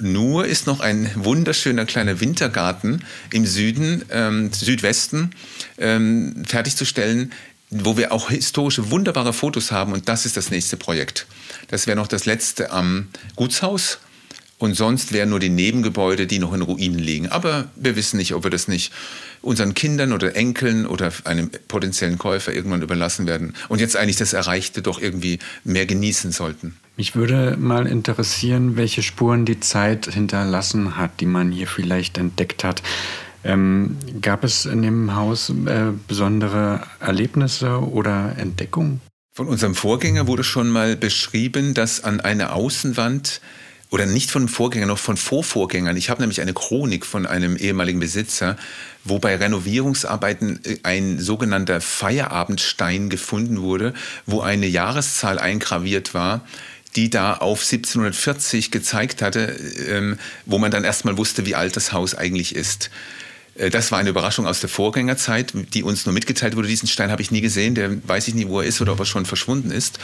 [0.00, 5.30] Nur ist noch ein wunderschöner kleiner Wintergarten im Süden, ähm, Südwesten
[5.76, 7.32] ähm, fertigzustellen,
[7.70, 9.92] wo wir auch historische wunderbare Fotos haben.
[9.92, 11.26] Und das ist das nächste Projekt.
[11.68, 13.98] Das wäre noch das letzte am Gutshaus.
[14.58, 17.28] Und sonst wären nur die Nebengebäude, die noch in Ruinen liegen.
[17.28, 18.92] Aber wir wissen nicht, ob wir das nicht
[19.40, 23.54] unseren Kindern oder Enkeln oder einem potenziellen Käufer irgendwann überlassen werden.
[23.68, 26.76] Und jetzt eigentlich das Erreichte doch irgendwie mehr genießen sollten.
[26.98, 32.64] Mich würde mal interessieren, welche Spuren die Zeit hinterlassen hat, die man hier vielleicht entdeckt
[32.64, 32.82] hat.
[33.44, 39.00] Ähm, gab es in dem Haus äh, besondere Erlebnisse oder Entdeckungen?
[39.32, 43.42] Von unserem Vorgänger wurde schon mal beschrieben, dass an einer Außenwand
[43.90, 45.96] oder nicht von dem Vorgänger, noch von Vorvorgängern.
[45.96, 48.56] Ich habe nämlich eine Chronik von einem ehemaligen Besitzer,
[49.04, 53.94] wo bei Renovierungsarbeiten äh, ein sogenannter Feierabendstein gefunden wurde,
[54.26, 56.44] wo eine Jahreszahl eingraviert war,
[56.96, 59.56] die da auf 1740 gezeigt hatte,
[59.88, 62.90] ähm, wo man dann erstmal wusste, wie alt das Haus eigentlich ist.
[63.58, 66.68] Äh, das war eine Überraschung aus der Vorgängerzeit, die uns nur mitgeteilt wurde.
[66.68, 69.00] Diesen Stein habe ich nie gesehen, der weiß ich nie, wo er ist oder ob
[69.00, 69.98] er schon verschwunden ist.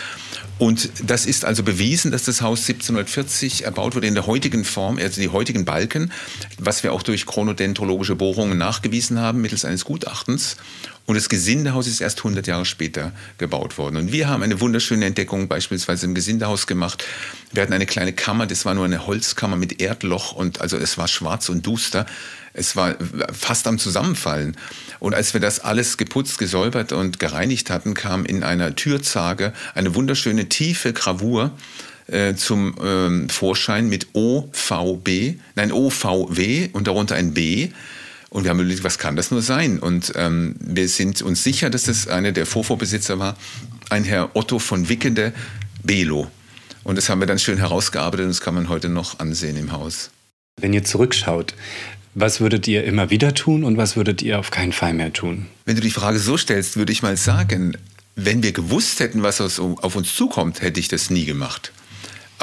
[0.59, 4.99] Und das ist also bewiesen, dass das Haus 1740 erbaut wurde in der heutigen Form,
[4.99, 6.13] also die heutigen Balken,
[6.59, 10.57] was wir auch durch chronodendrologische Bohrungen nachgewiesen haben mittels eines Gutachtens.
[11.07, 13.97] Und das Gesindehaus ist erst 100 Jahre später gebaut worden.
[13.97, 17.05] Und wir haben eine wunderschöne Entdeckung beispielsweise im Gesindehaus gemacht.
[17.53, 20.97] Wir hatten eine kleine Kammer, das war nur eine Holzkammer mit Erdloch und also es
[20.97, 22.07] war schwarz und duster.
[22.55, 22.95] Es war
[23.33, 24.57] fast am Zusammenfallen.
[24.99, 29.95] Und als wir das alles geputzt, gesäubert und gereinigt hatten, kam in einer Türzage eine
[29.95, 31.51] wunderschöne tiefe Gravur
[32.07, 37.71] äh, zum ähm, Vorschein mit OVB, nein OVW und darunter ein B.
[38.35, 39.79] Und wir haben überlegt, was kann das nur sein?
[39.79, 43.37] Und ähm, wir sind uns sicher, dass das einer der Vorvorbesitzer war,
[43.91, 45.33] ein Herr Otto von Wickende
[45.85, 46.27] Belo.
[46.83, 49.71] Und das haben wir dann schön herausgearbeitet und das kann man heute noch ansehen im
[49.71, 50.11] Haus.
[50.61, 51.55] Wenn ihr zurückschaut,
[52.17, 55.47] Was würdet ihr immer wieder tun und was würdet ihr auf keinen Fall mehr tun?
[55.65, 57.77] Wenn du die Frage so stellst, würde ich mal sagen,
[58.17, 61.73] wenn wir gewusst hätten, was auf uns zukommt, hätte ich das nie gemacht.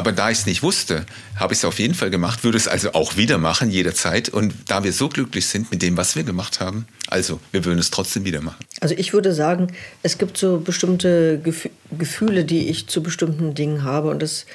[0.02, 2.68] Aber da ich es nicht wusste, habe ich es auf jeden Fall gemacht, würde es
[2.68, 4.30] also auch wieder machen, jederzeit.
[4.30, 7.78] Und da wir so glücklich sind mit dem, was wir gemacht haben, also wir würden
[7.78, 8.66] es trotzdem wieder machen.
[8.80, 9.68] Also ich würde sagen,
[10.02, 14.10] es gibt so bestimmte Gef Gefühle, die ich zu bestimmten Dingen habe.
[14.10, 14.48] Und es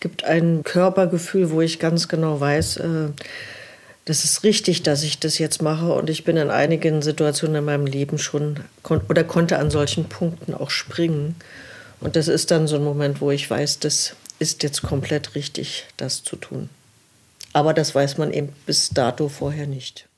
[0.00, 3.08] gibt ein Körpergefühl, wo ich ganz genau weiß, äh,
[4.04, 5.90] das ist richtig, dass ich das jetzt mache.
[5.94, 10.04] Und ich bin in einigen Situationen in meinem Leben schon kon oder konnte an solchen
[10.10, 11.36] Punkten auch springen.
[12.00, 15.86] Und das ist dann so ein Moment, wo ich weiß, dass ist jetzt komplett richtig,
[15.96, 16.68] das zu tun.
[17.52, 20.08] Aber das weiß man eben bis dato vorher nicht.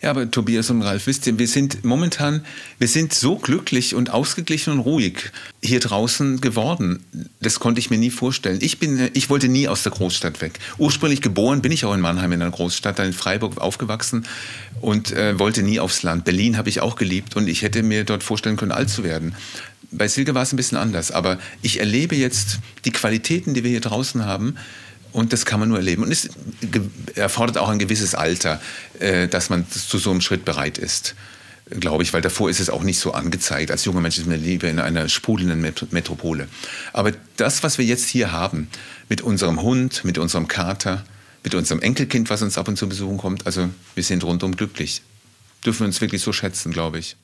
[0.00, 2.44] Ja, aber Tobias und Ralf, wisst ihr, wir sind momentan,
[2.78, 7.04] wir sind so glücklich und ausgeglichen und ruhig hier draußen geworden.
[7.40, 8.58] Das konnte ich mir nie vorstellen.
[8.62, 10.58] Ich bin, ich wollte nie aus der Großstadt weg.
[10.78, 14.26] Ursprünglich geboren bin ich auch in Mannheim in einer Großstadt, dann in Freiburg aufgewachsen
[14.80, 16.24] und äh, wollte nie aufs Land.
[16.24, 19.34] Berlin habe ich auch geliebt und ich hätte mir dort vorstellen können, alt zu werden.
[19.90, 23.70] Bei Silke war es ein bisschen anders, aber ich erlebe jetzt die Qualitäten, die wir
[23.70, 24.56] hier draußen haben,
[25.12, 26.02] und das kann man nur erleben.
[26.02, 26.28] Und es
[27.14, 28.60] erfordert auch ein gewisses Alter,
[28.98, 31.14] äh, dass man zu so einem Schritt bereit ist,
[31.70, 33.70] glaube ich, weil davor ist es auch nicht so angezeigt.
[33.70, 36.48] Als junger Mensch ist man lieber in einer sprudelnden Metropole.
[36.92, 38.68] Aber das, was wir jetzt hier haben,
[39.08, 41.02] mit unserem Hund, mit unserem Kater,
[41.42, 45.00] mit unserem Enkelkind, was uns ab und zu besuchen kommt, also wir sind rundum glücklich.
[45.64, 47.16] Dürfen wir uns wirklich so schätzen, glaube ich.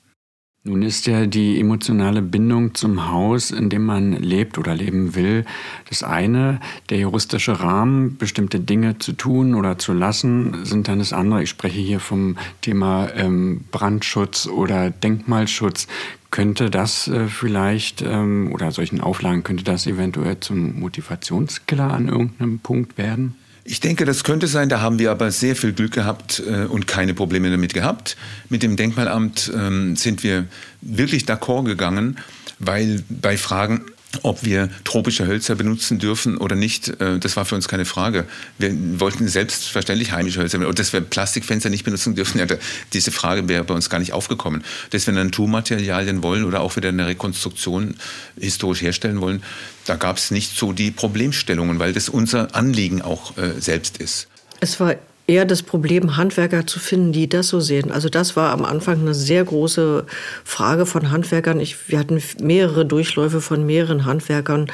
[0.64, 5.44] Nun ist ja die emotionale Bindung zum Haus, in dem man lebt oder leben will,
[5.88, 6.60] das eine.
[6.88, 11.42] Der juristische Rahmen, bestimmte Dinge zu tun oder zu lassen, sind dann das andere.
[11.42, 15.88] Ich spreche hier vom Thema ähm, Brandschutz oder Denkmalschutz.
[16.30, 22.60] Könnte das äh, vielleicht ähm, oder solchen Auflagen könnte das eventuell zum Motivationskiller an irgendeinem
[22.60, 23.34] Punkt werden?
[23.64, 24.68] Ich denke, das könnte sein.
[24.68, 28.16] Da haben wir aber sehr viel Glück gehabt äh, und keine Probleme damit gehabt.
[28.48, 30.46] Mit dem Denkmalamt ähm, sind wir
[30.80, 32.18] wirklich d'accord gegangen,
[32.58, 33.82] weil bei Fragen
[34.22, 38.26] ob wir tropische Hölzer benutzen dürfen oder nicht, äh, das war für uns keine Frage.
[38.58, 42.46] Wir wollten selbstverständlich heimische Hölzer und dass wir Plastikfenster nicht benutzen dürfen, ja,
[42.92, 44.64] diese Frage wäre bei uns gar nicht aufgekommen.
[44.90, 47.94] Dass wir Naturmaterialien wollen oder auch wieder eine Rekonstruktion
[48.38, 49.42] historisch herstellen wollen,
[49.86, 54.28] da gab es nicht so die Problemstellungen, weil das unser Anliegen auch äh, selbst ist.
[54.60, 54.94] Es war
[55.32, 57.90] eher das Problem, Handwerker zu finden, die das so sehen.
[57.90, 60.04] Also das war am Anfang eine sehr große
[60.44, 61.58] Frage von Handwerkern.
[61.58, 64.70] Ich, wir hatten mehrere Durchläufe von mehreren Handwerkern,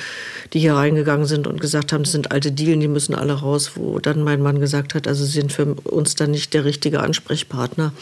[0.53, 3.73] die hier reingegangen sind und gesagt haben, das sind alte Dielen, die müssen alle raus.
[3.77, 7.01] Wo dann mein Mann gesagt hat, also sie sind für uns dann nicht der richtige
[7.01, 7.93] Ansprechpartner.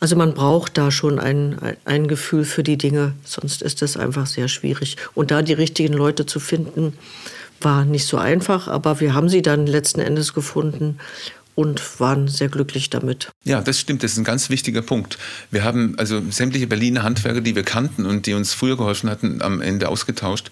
[0.00, 4.26] Also man braucht da schon ein, ein Gefühl für die Dinge, sonst ist das einfach
[4.26, 4.96] sehr schwierig.
[5.14, 6.94] Und da die richtigen Leute zu finden,
[7.60, 10.98] war nicht so einfach, aber wir haben sie dann letzten Endes gefunden
[11.60, 13.30] und waren sehr glücklich damit.
[13.44, 14.02] Ja, das stimmt.
[14.02, 15.18] Das ist ein ganz wichtiger Punkt.
[15.50, 19.42] Wir haben also sämtliche Berliner Handwerker, die wir kannten und die uns früher geholfen hatten,
[19.42, 20.50] am Ende ausgetauscht.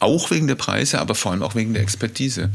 [0.00, 2.50] Auch wegen der Preise, aber vor allem auch wegen der Expertise.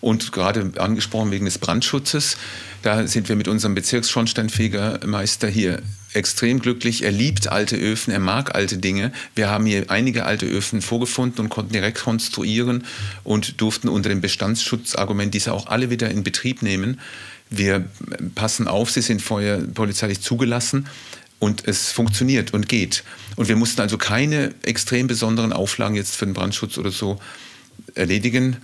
[0.00, 2.36] Und gerade angesprochen wegen des Brandschutzes,
[2.82, 7.02] da sind wir mit unserem Bezirksschornsteinfegermeister hier extrem glücklich.
[7.02, 9.12] Er liebt alte Öfen, er mag alte Dinge.
[9.34, 12.84] Wir haben hier einige alte Öfen vorgefunden und konnten direkt konstruieren
[13.24, 17.00] und durften unter dem Bestandsschutzargument diese auch alle wieder in Betrieb nehmen.
[17.50, 17.86] Wir
[18.34, 20.86] passen auf, sie sind vorher polizeilich zugelassen
[21.38, 23.04] und es funktioniert und geht.
[23.36, 27.18] Und wir mussten also keine extrem besonderen Auflagen jetzt für den Brandschutz oder so
[27.94, 28.56] erledigen.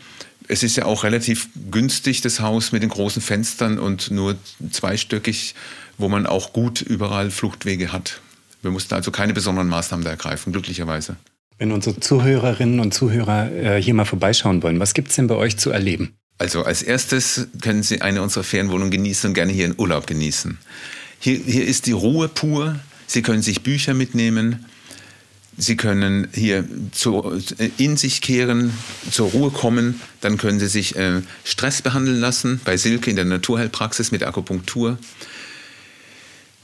[0.49, 4.37] Es ist ja auch relativ günstig, das Haus mit den großen Fenstern und nur
[4.71, 5.55] zweistöckig,
[5.97, 8.21] wo man auch gut überall Fluchtwege hat.
[8.61, 11.17] Wir mussten also keine besonderen Maßnahmen da ergreifen, glücklicherweise.
[11.59, 15.37] Wenn unsere Zuhörerinnen und Zuhörer äh, hier mal vorbeischauen wollen, was gibt es denn bei
[15.37, 16.17] euch zu erleben?
[16.39, 20.59] Also als erstes können Sie eine unserer Ferienwohnungen genießen und gerne hier in Urlaub genießen.
[21.21, 22.79] Hier, hier ist die Ruhe pur.
[23.07, 24.67] Sie können sich Bücher mitnehmen.
[25.57, 27.41] Sie können hier zu,
[27.77, 28.73] in sich kehren,
[29.11, 30.01] zur Ruhe kommen.
[30.21, 34.99] Dann können Sie sich äh, Stress behandeln lassen bei Silke in der Naturheilpraxis mit Akupunktur.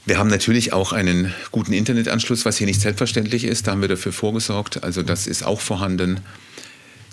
[0.05, 3.67] Wir haben natürlich auch einen guten Internetanschluss, was hier nicht selbstverständlich ist.
[3.67, 4.83] Da haben wir dafür vorgesorgt.
[4.83, 6.19] Also das ist auch vorhanden.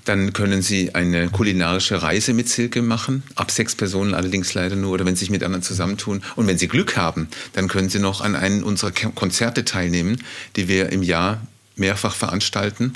[0.09, 4.92] Dann können Sie eine kulinarische Reise mit Silke machen, ab sechs Personen allerdings leider nur,
[4.92, 6.23] oder wenn Sie sich mit anderen zusammentun.
[6.35, 10.25] Und wenn Sie Glück haben, dann können Sie noch an einen unserer Konzerte teilnehmen,
[10.57, 12.94] die wir im Jahr mehrfach veranstalten.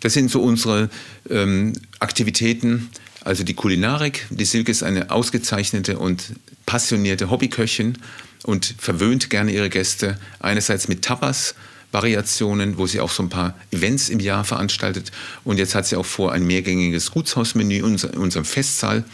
[0.00, 0.90] Das sind so unsere
[1.30, 2.90] ähm, Aktivitäten,
[3.22, 4.26] also die Kulinarik.
[4.28, 6.34] Die Silke ist eine ausgezeichnete und
[6.66, 7.96] passionierte Hobbyköchin
[8.42, 11.54] und verwöhnt gerne ihre Gäste einerseits mit Tapas,
[11.94, 15.12] Variationen, wo sie auch so ein paar Events im Jahr veranstaltet.
[15.44, 19.04] Und jetzt hat sie auch vor, ein mehrgängiges Gutshausmenü in unserem Festsaal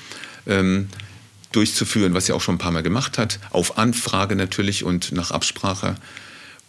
[0.46, 0.88] ähm,
[1.52, 5.30] durchzuführen, was sie auch schon ein paar Mal gemacht hat, auf Anfrage natürlich und nach
[5.30, 5.96] Absprache.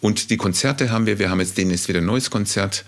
[0.01, 2.83] Und die Konzerte haben wir, wir haben jetzt demnächst wieder ein neues Konzert,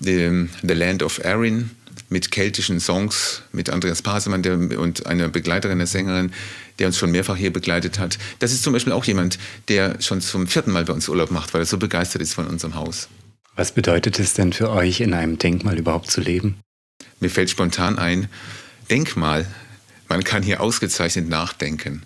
[0.00, 1.70] The, The Land of Erin,
[2.08, 6.32] mit keltischen Songs, mit Andreas Pasemann der, und einer Begleiterin, der Sängerin,
[6.78, 8.18] der uns schon mehrfach hier begleitet hat.
[8.38, 9.38] Das ist zum Beispiel auch jemand,
[9.68, 12.46] der schon zum vierten Mal bei uns Urlaub macht, weil er so begeistert ist von
[12.46, 13.08] unserem Haus.
[13.56, 16.56] Was bedeutet es denn für euch, in einem Denkmal überhaupt zu leben?
[17.20, 18.28] Mir fällt spontan ein,
[18.90, 19.46] Denkmal,
[20.08, 22.02] man kann hier ausgezeichnet nachdenken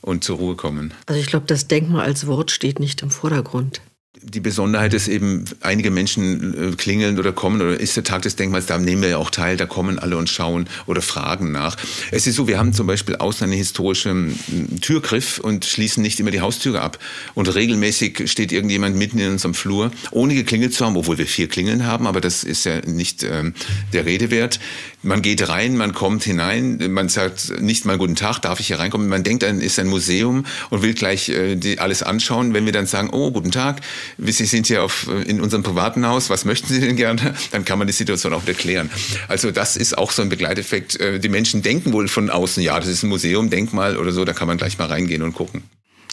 [0.00, 0.94] und zur Ruhe kommen.
[1.06, 3.80] Also ich glaube, das Denkmal als Wort steht nicht im Vordergrund
[4.20, 8.36] die Besonderheit ist eben, einige Menschen äh, klingeln oder kommen oder ist der Tag des
[8.36, 11.78] Denkmals, da nehmen wir ja auch teil, da kommen alle und schauen oder fragen nach.
[12.10, 14.38] Es ist so, wir haben zum Beispiel außen einen historischen
[14.82, 16.98] Türgriff und schließen nicht immer die Haustüre ab.
[17.32, 21.48] Und regelmäßig steht irgendjemand mitten in unserem Flur, ohne geklingelt zu haben, obwohl wir vier
[21.48, 23.54] Klingeln haben, aber das ist ja nicht ähm,
[23.94, 24.60] der Rede wert.
[25.04, 28.78] Man geht rein, man kommt hinein, man sagt nicht mal guten Tag, darf ich hier
[28.78, 29.08] reinkommen?
[29.08, 32.54] Man denkt, es ist ein Museum und will gleich äh, die, alles anschauen.
[32.54, 33.80] Wenn wir dann sagen, oh, guten Tag,
[34.18, 37.34] Sie sind hier auf, in unserem privaten Haus, was möchten Sie denn gerne?
[37.50, 38.90] Dann kann man die Situation auch erklären.
[39.26, 41.00] Also das ist auch so ein Begleiteffekt.
[41.00, 44.24] Äh, die Menschen denken wohl von außen, ja, das ist ein Museum, Denkmal oder so,
[44.24, 45.64] da kann man gleich mal reingehen und gucken.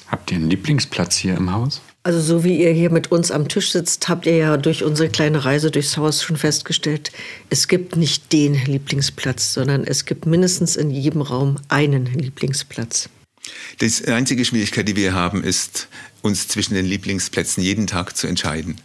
[0.08, 1.82] Habt ihr einen Lieblingsplatz hier im Haus?
[2.02, 5.10] Also so wie ihr hier mit uns am Tisch sitzt, habt ihr ja durch unsere
[5.10, 7.12] kleine Reise durchs Haus schon festgestellt,
[7.50, 13.10] es gibt nicht den Lieblingsplatz, sondern es gibt mindestens in jedem Raum einen Lieblingsplatz.
[13.82, 15.90] Die einzige Schwierigkeit, die wir haben, ist,
[16.22, 18.76] uns zwischen den Lieblingsplätzen jeden Tag zu entscheiden.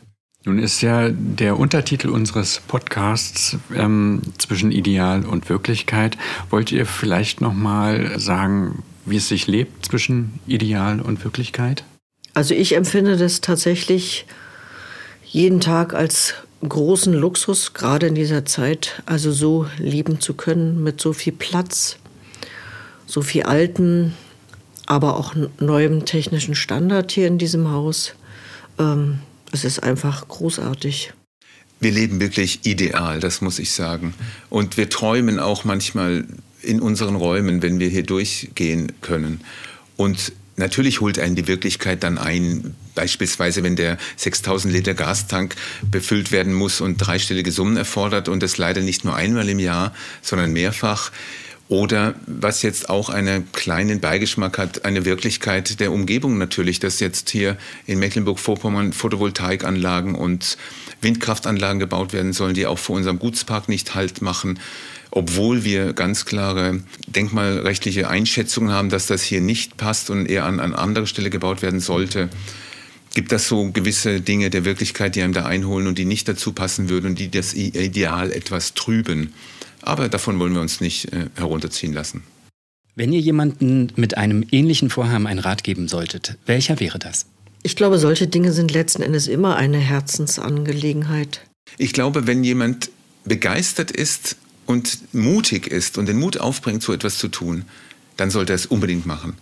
[0.44, 6.18] Nun ist ja der Untertitel unseres Podcasts ähm, zwischen Ideal und Wirklichkeit.
[6.50, 11.84] Wollt ihr vielleicht noch mal sagen, wie es sich lebt zwischen Ideal und Wirklichkeit?
[12.35, 14.26] Also ich empfinde das tatsächlich
[15.24, 16.35] jeden Tag als
[16.68, 21.97] großen Luxus, gerade in dieser Zeit, also so lieben zu können, mit so viel Platz,
[23.07, 24.14] so viel alten,
[24.87, 28.14] aber auch neuem technischen Standard hier in diesem Haus.
[28.78, 29.20] Ähm,
[29.53, 31.12] es ist einfach großartig.
[31.80, 34.14] Wir leben wirklich ideal, das muss ich sagen.
[34.51, 36.24] Und wir träumen auch manchmal
[36.62, 39.43] in unseren Räumen, wenn wir hier durchgehen können.
[39.97, 45.55] Und natürlich holt einen die Wirklichkeit dann ein, beispielsweise wenn der 6000 Liter Gastank
[45.90, 49.94] befüllt werden muss und dreistellige Summen erfordert und das leider nicht nur einmal im Jahr,
[50.22, 51.11] sondern mehrfach.
[51.68, 57.30] Oder was jetzt auch einen kleinen Beigeschmack hat, eine Wirklichkeit der Umgebung natürlich, dass jetzt
[57.30, 60.59] hier in Mecklenburg-Vorpommern Photovoltaikanlagen und
[61.00, 64.59] Windkraftanlagen gebaut werden sollen, die auch vor unserem Gutspark nicht Halt machen
[65.16, 70.58] obwohl wir ganz klare denkmalrechtliche Einschätzungen haben, dass das hier nicht passt und eher an,
[70.58, 72.28] an anderer Stelle gebaut werden sollte,
[73.14, 76.52] gibt das so gewisse Dinge der Wirklichkeit, die einem da einholen und die nicht dazu
[76.52, 79.32] passen würden und die das Ideal etwas trüben.
[79.82, 82.24] Aber davon wollen wir uns nicht äh, herunterziehen lassen.
[82.96, 87.26] Wenn ihr jemanden mit einem ähnlichen Vorhaben einen Rat geben solltet, welcher wäre das?
[87.62, 91.42] Ich glaube, solche Dinge sind letzten Endes immer eine Herzensangelegenheit.
[91.78, 92.90] Ich glaube, wenn jemand
[93.24, 94.36] begeistert ist
[94.66, 97.64] und mutig ist und den Mut aufbringt, so etwas zu tun,
[98.16, 99.34] dann sollte er es unbedingt machen.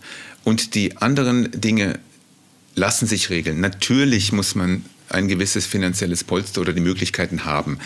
[0.43, 1.99] Und die anderen Dinge
[2.75, 3.59] lassen sich regeln.
[3.59, 7.79] Natürlich muss man ein gewisses finanzielles Polster oder die Möglichkeiten haben.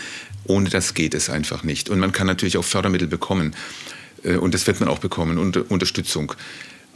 [0.44, 1.90] Ohne das geht es einfach nicht.
[1.90, 3.54] Und man kann natürlich auch Fördermittel bekommen.
[4.24, 6.32] Äh, und das wird man auch bekommen, und Unterstützung.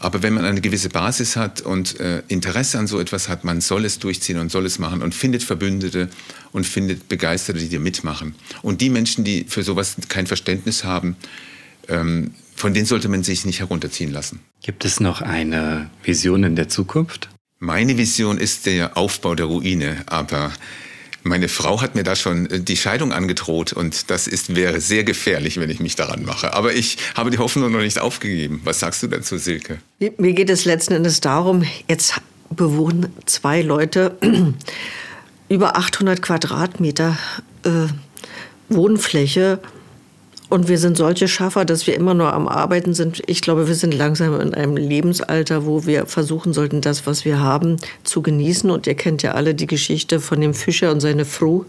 [0.03, 3.61] Aber wenn man eine gewisse Basis hat und äh, Interesse an so etwas hat, man
[3.61, 6.09] soll es durchziehen und soll es machen und findet Verbündete
[6.51, 8.35] und findet Begeisterte, die dir mitmachen.
[8.63, 11.15] Und die Menschen, die für sowas kein Verständnis haben,
[11.89, 14.41] ähm, von denen sollte man sich nicht herunterziehen lassen.
[14.61, 17.29] Gibt es noch eine Vision in der Zukunft?
[17.61, 20.51] Meine Vision ist der Aufbau der Ruine, aber
[21.23, 25.05] meine Frau hat mir da schon äh, die Scheidung angedroht und das ist, wäre sehr
[25.05, 26.55] gefährlich, wenn ich mich daran mache.
[26.55, 28.61] Aber ich habe die Hoffnung noch nicht aufgegeben.
[28.65, 29.79] Was sagst du dazu, Silke?
[29.99, 32.21] Mir geht es letzten Endes darum, jetzt
[32.51, 34.17] bewohnen zwei Leute
[35.49, 37.19] über 800 Quadratmeter
[37.65, 37.87] äh,
[38.69, 39.61] Wohnfläche
[40.53, 43.23] und wir sind solche Schaffer, dass wir immer nur am Arbeiten sind.
[43.27, 47.41] Ich glaube, wir sind langsam in einem Lebensalter, wo wir versuchen sollten, das, was wir
[47.41, 48.71] haben, zu genießen.
[48.71, 51.65] Und ihr kennt ja alle die Geschichte von dem Fischer und seine Frau,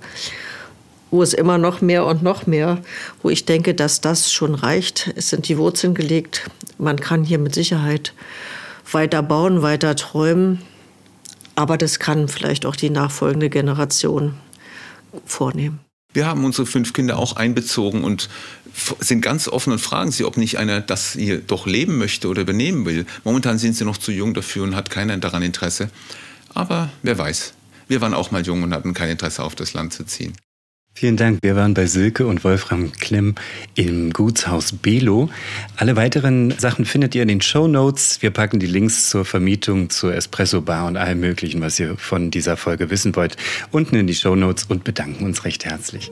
[1.12, 2.80] wo es immer noch mehr und noch mehr,
[3.22, 5.14] wo ich denke, dass das schon reicht.
[5.16, 6.50] Es sind die Wurzeln gelegt.
[6.78, 8.14] Man kann hier mit Sicherheit
[8.92, 10.60] weiter bauen, weiter träumen.
[11.56, 14.34] Aber das kann vielleicht auch die nachfolgende Generation
[15.26, 15.80] vornehmen.
[16.14, 18.30] Wir haben unsere fünf Kinder auch einbezogen und
[18.99, 22.41] sind ganz offen und fragen sie, ob nicht einer das hier doch leben möchte oder
[22.41, 23.05] übernehmen will.
[23.24, 25.89] Momentan sind sie noch zu jung dafür und hat keiner daran Interesse.
[26.53, 27.53] Aber wer weiß.
[27.88, 30.34] Wir waren auch mal jung und hatten kein Interesse auf das Land zu ziehen.
[30.96, 31.39] Vielen Dank.
[31.41, 33.34] Wir waren bei Silke und Wolfram Klemm
[33.74, 35.30] im Gutshaus Belo.
[35.76, 38.22] Alle weiteren Sachen findet ihr in den Show Notes.
[38.22, 42.30] Wir packen die Links zur Vermietung, zur Espresso Bar und allem Möglichen, was ihr von
[42.30, 43.38] dieser Folge wissen wollt,
[43.72, 46.12] unten in die Show Notes und bedanken uns recht herzlich.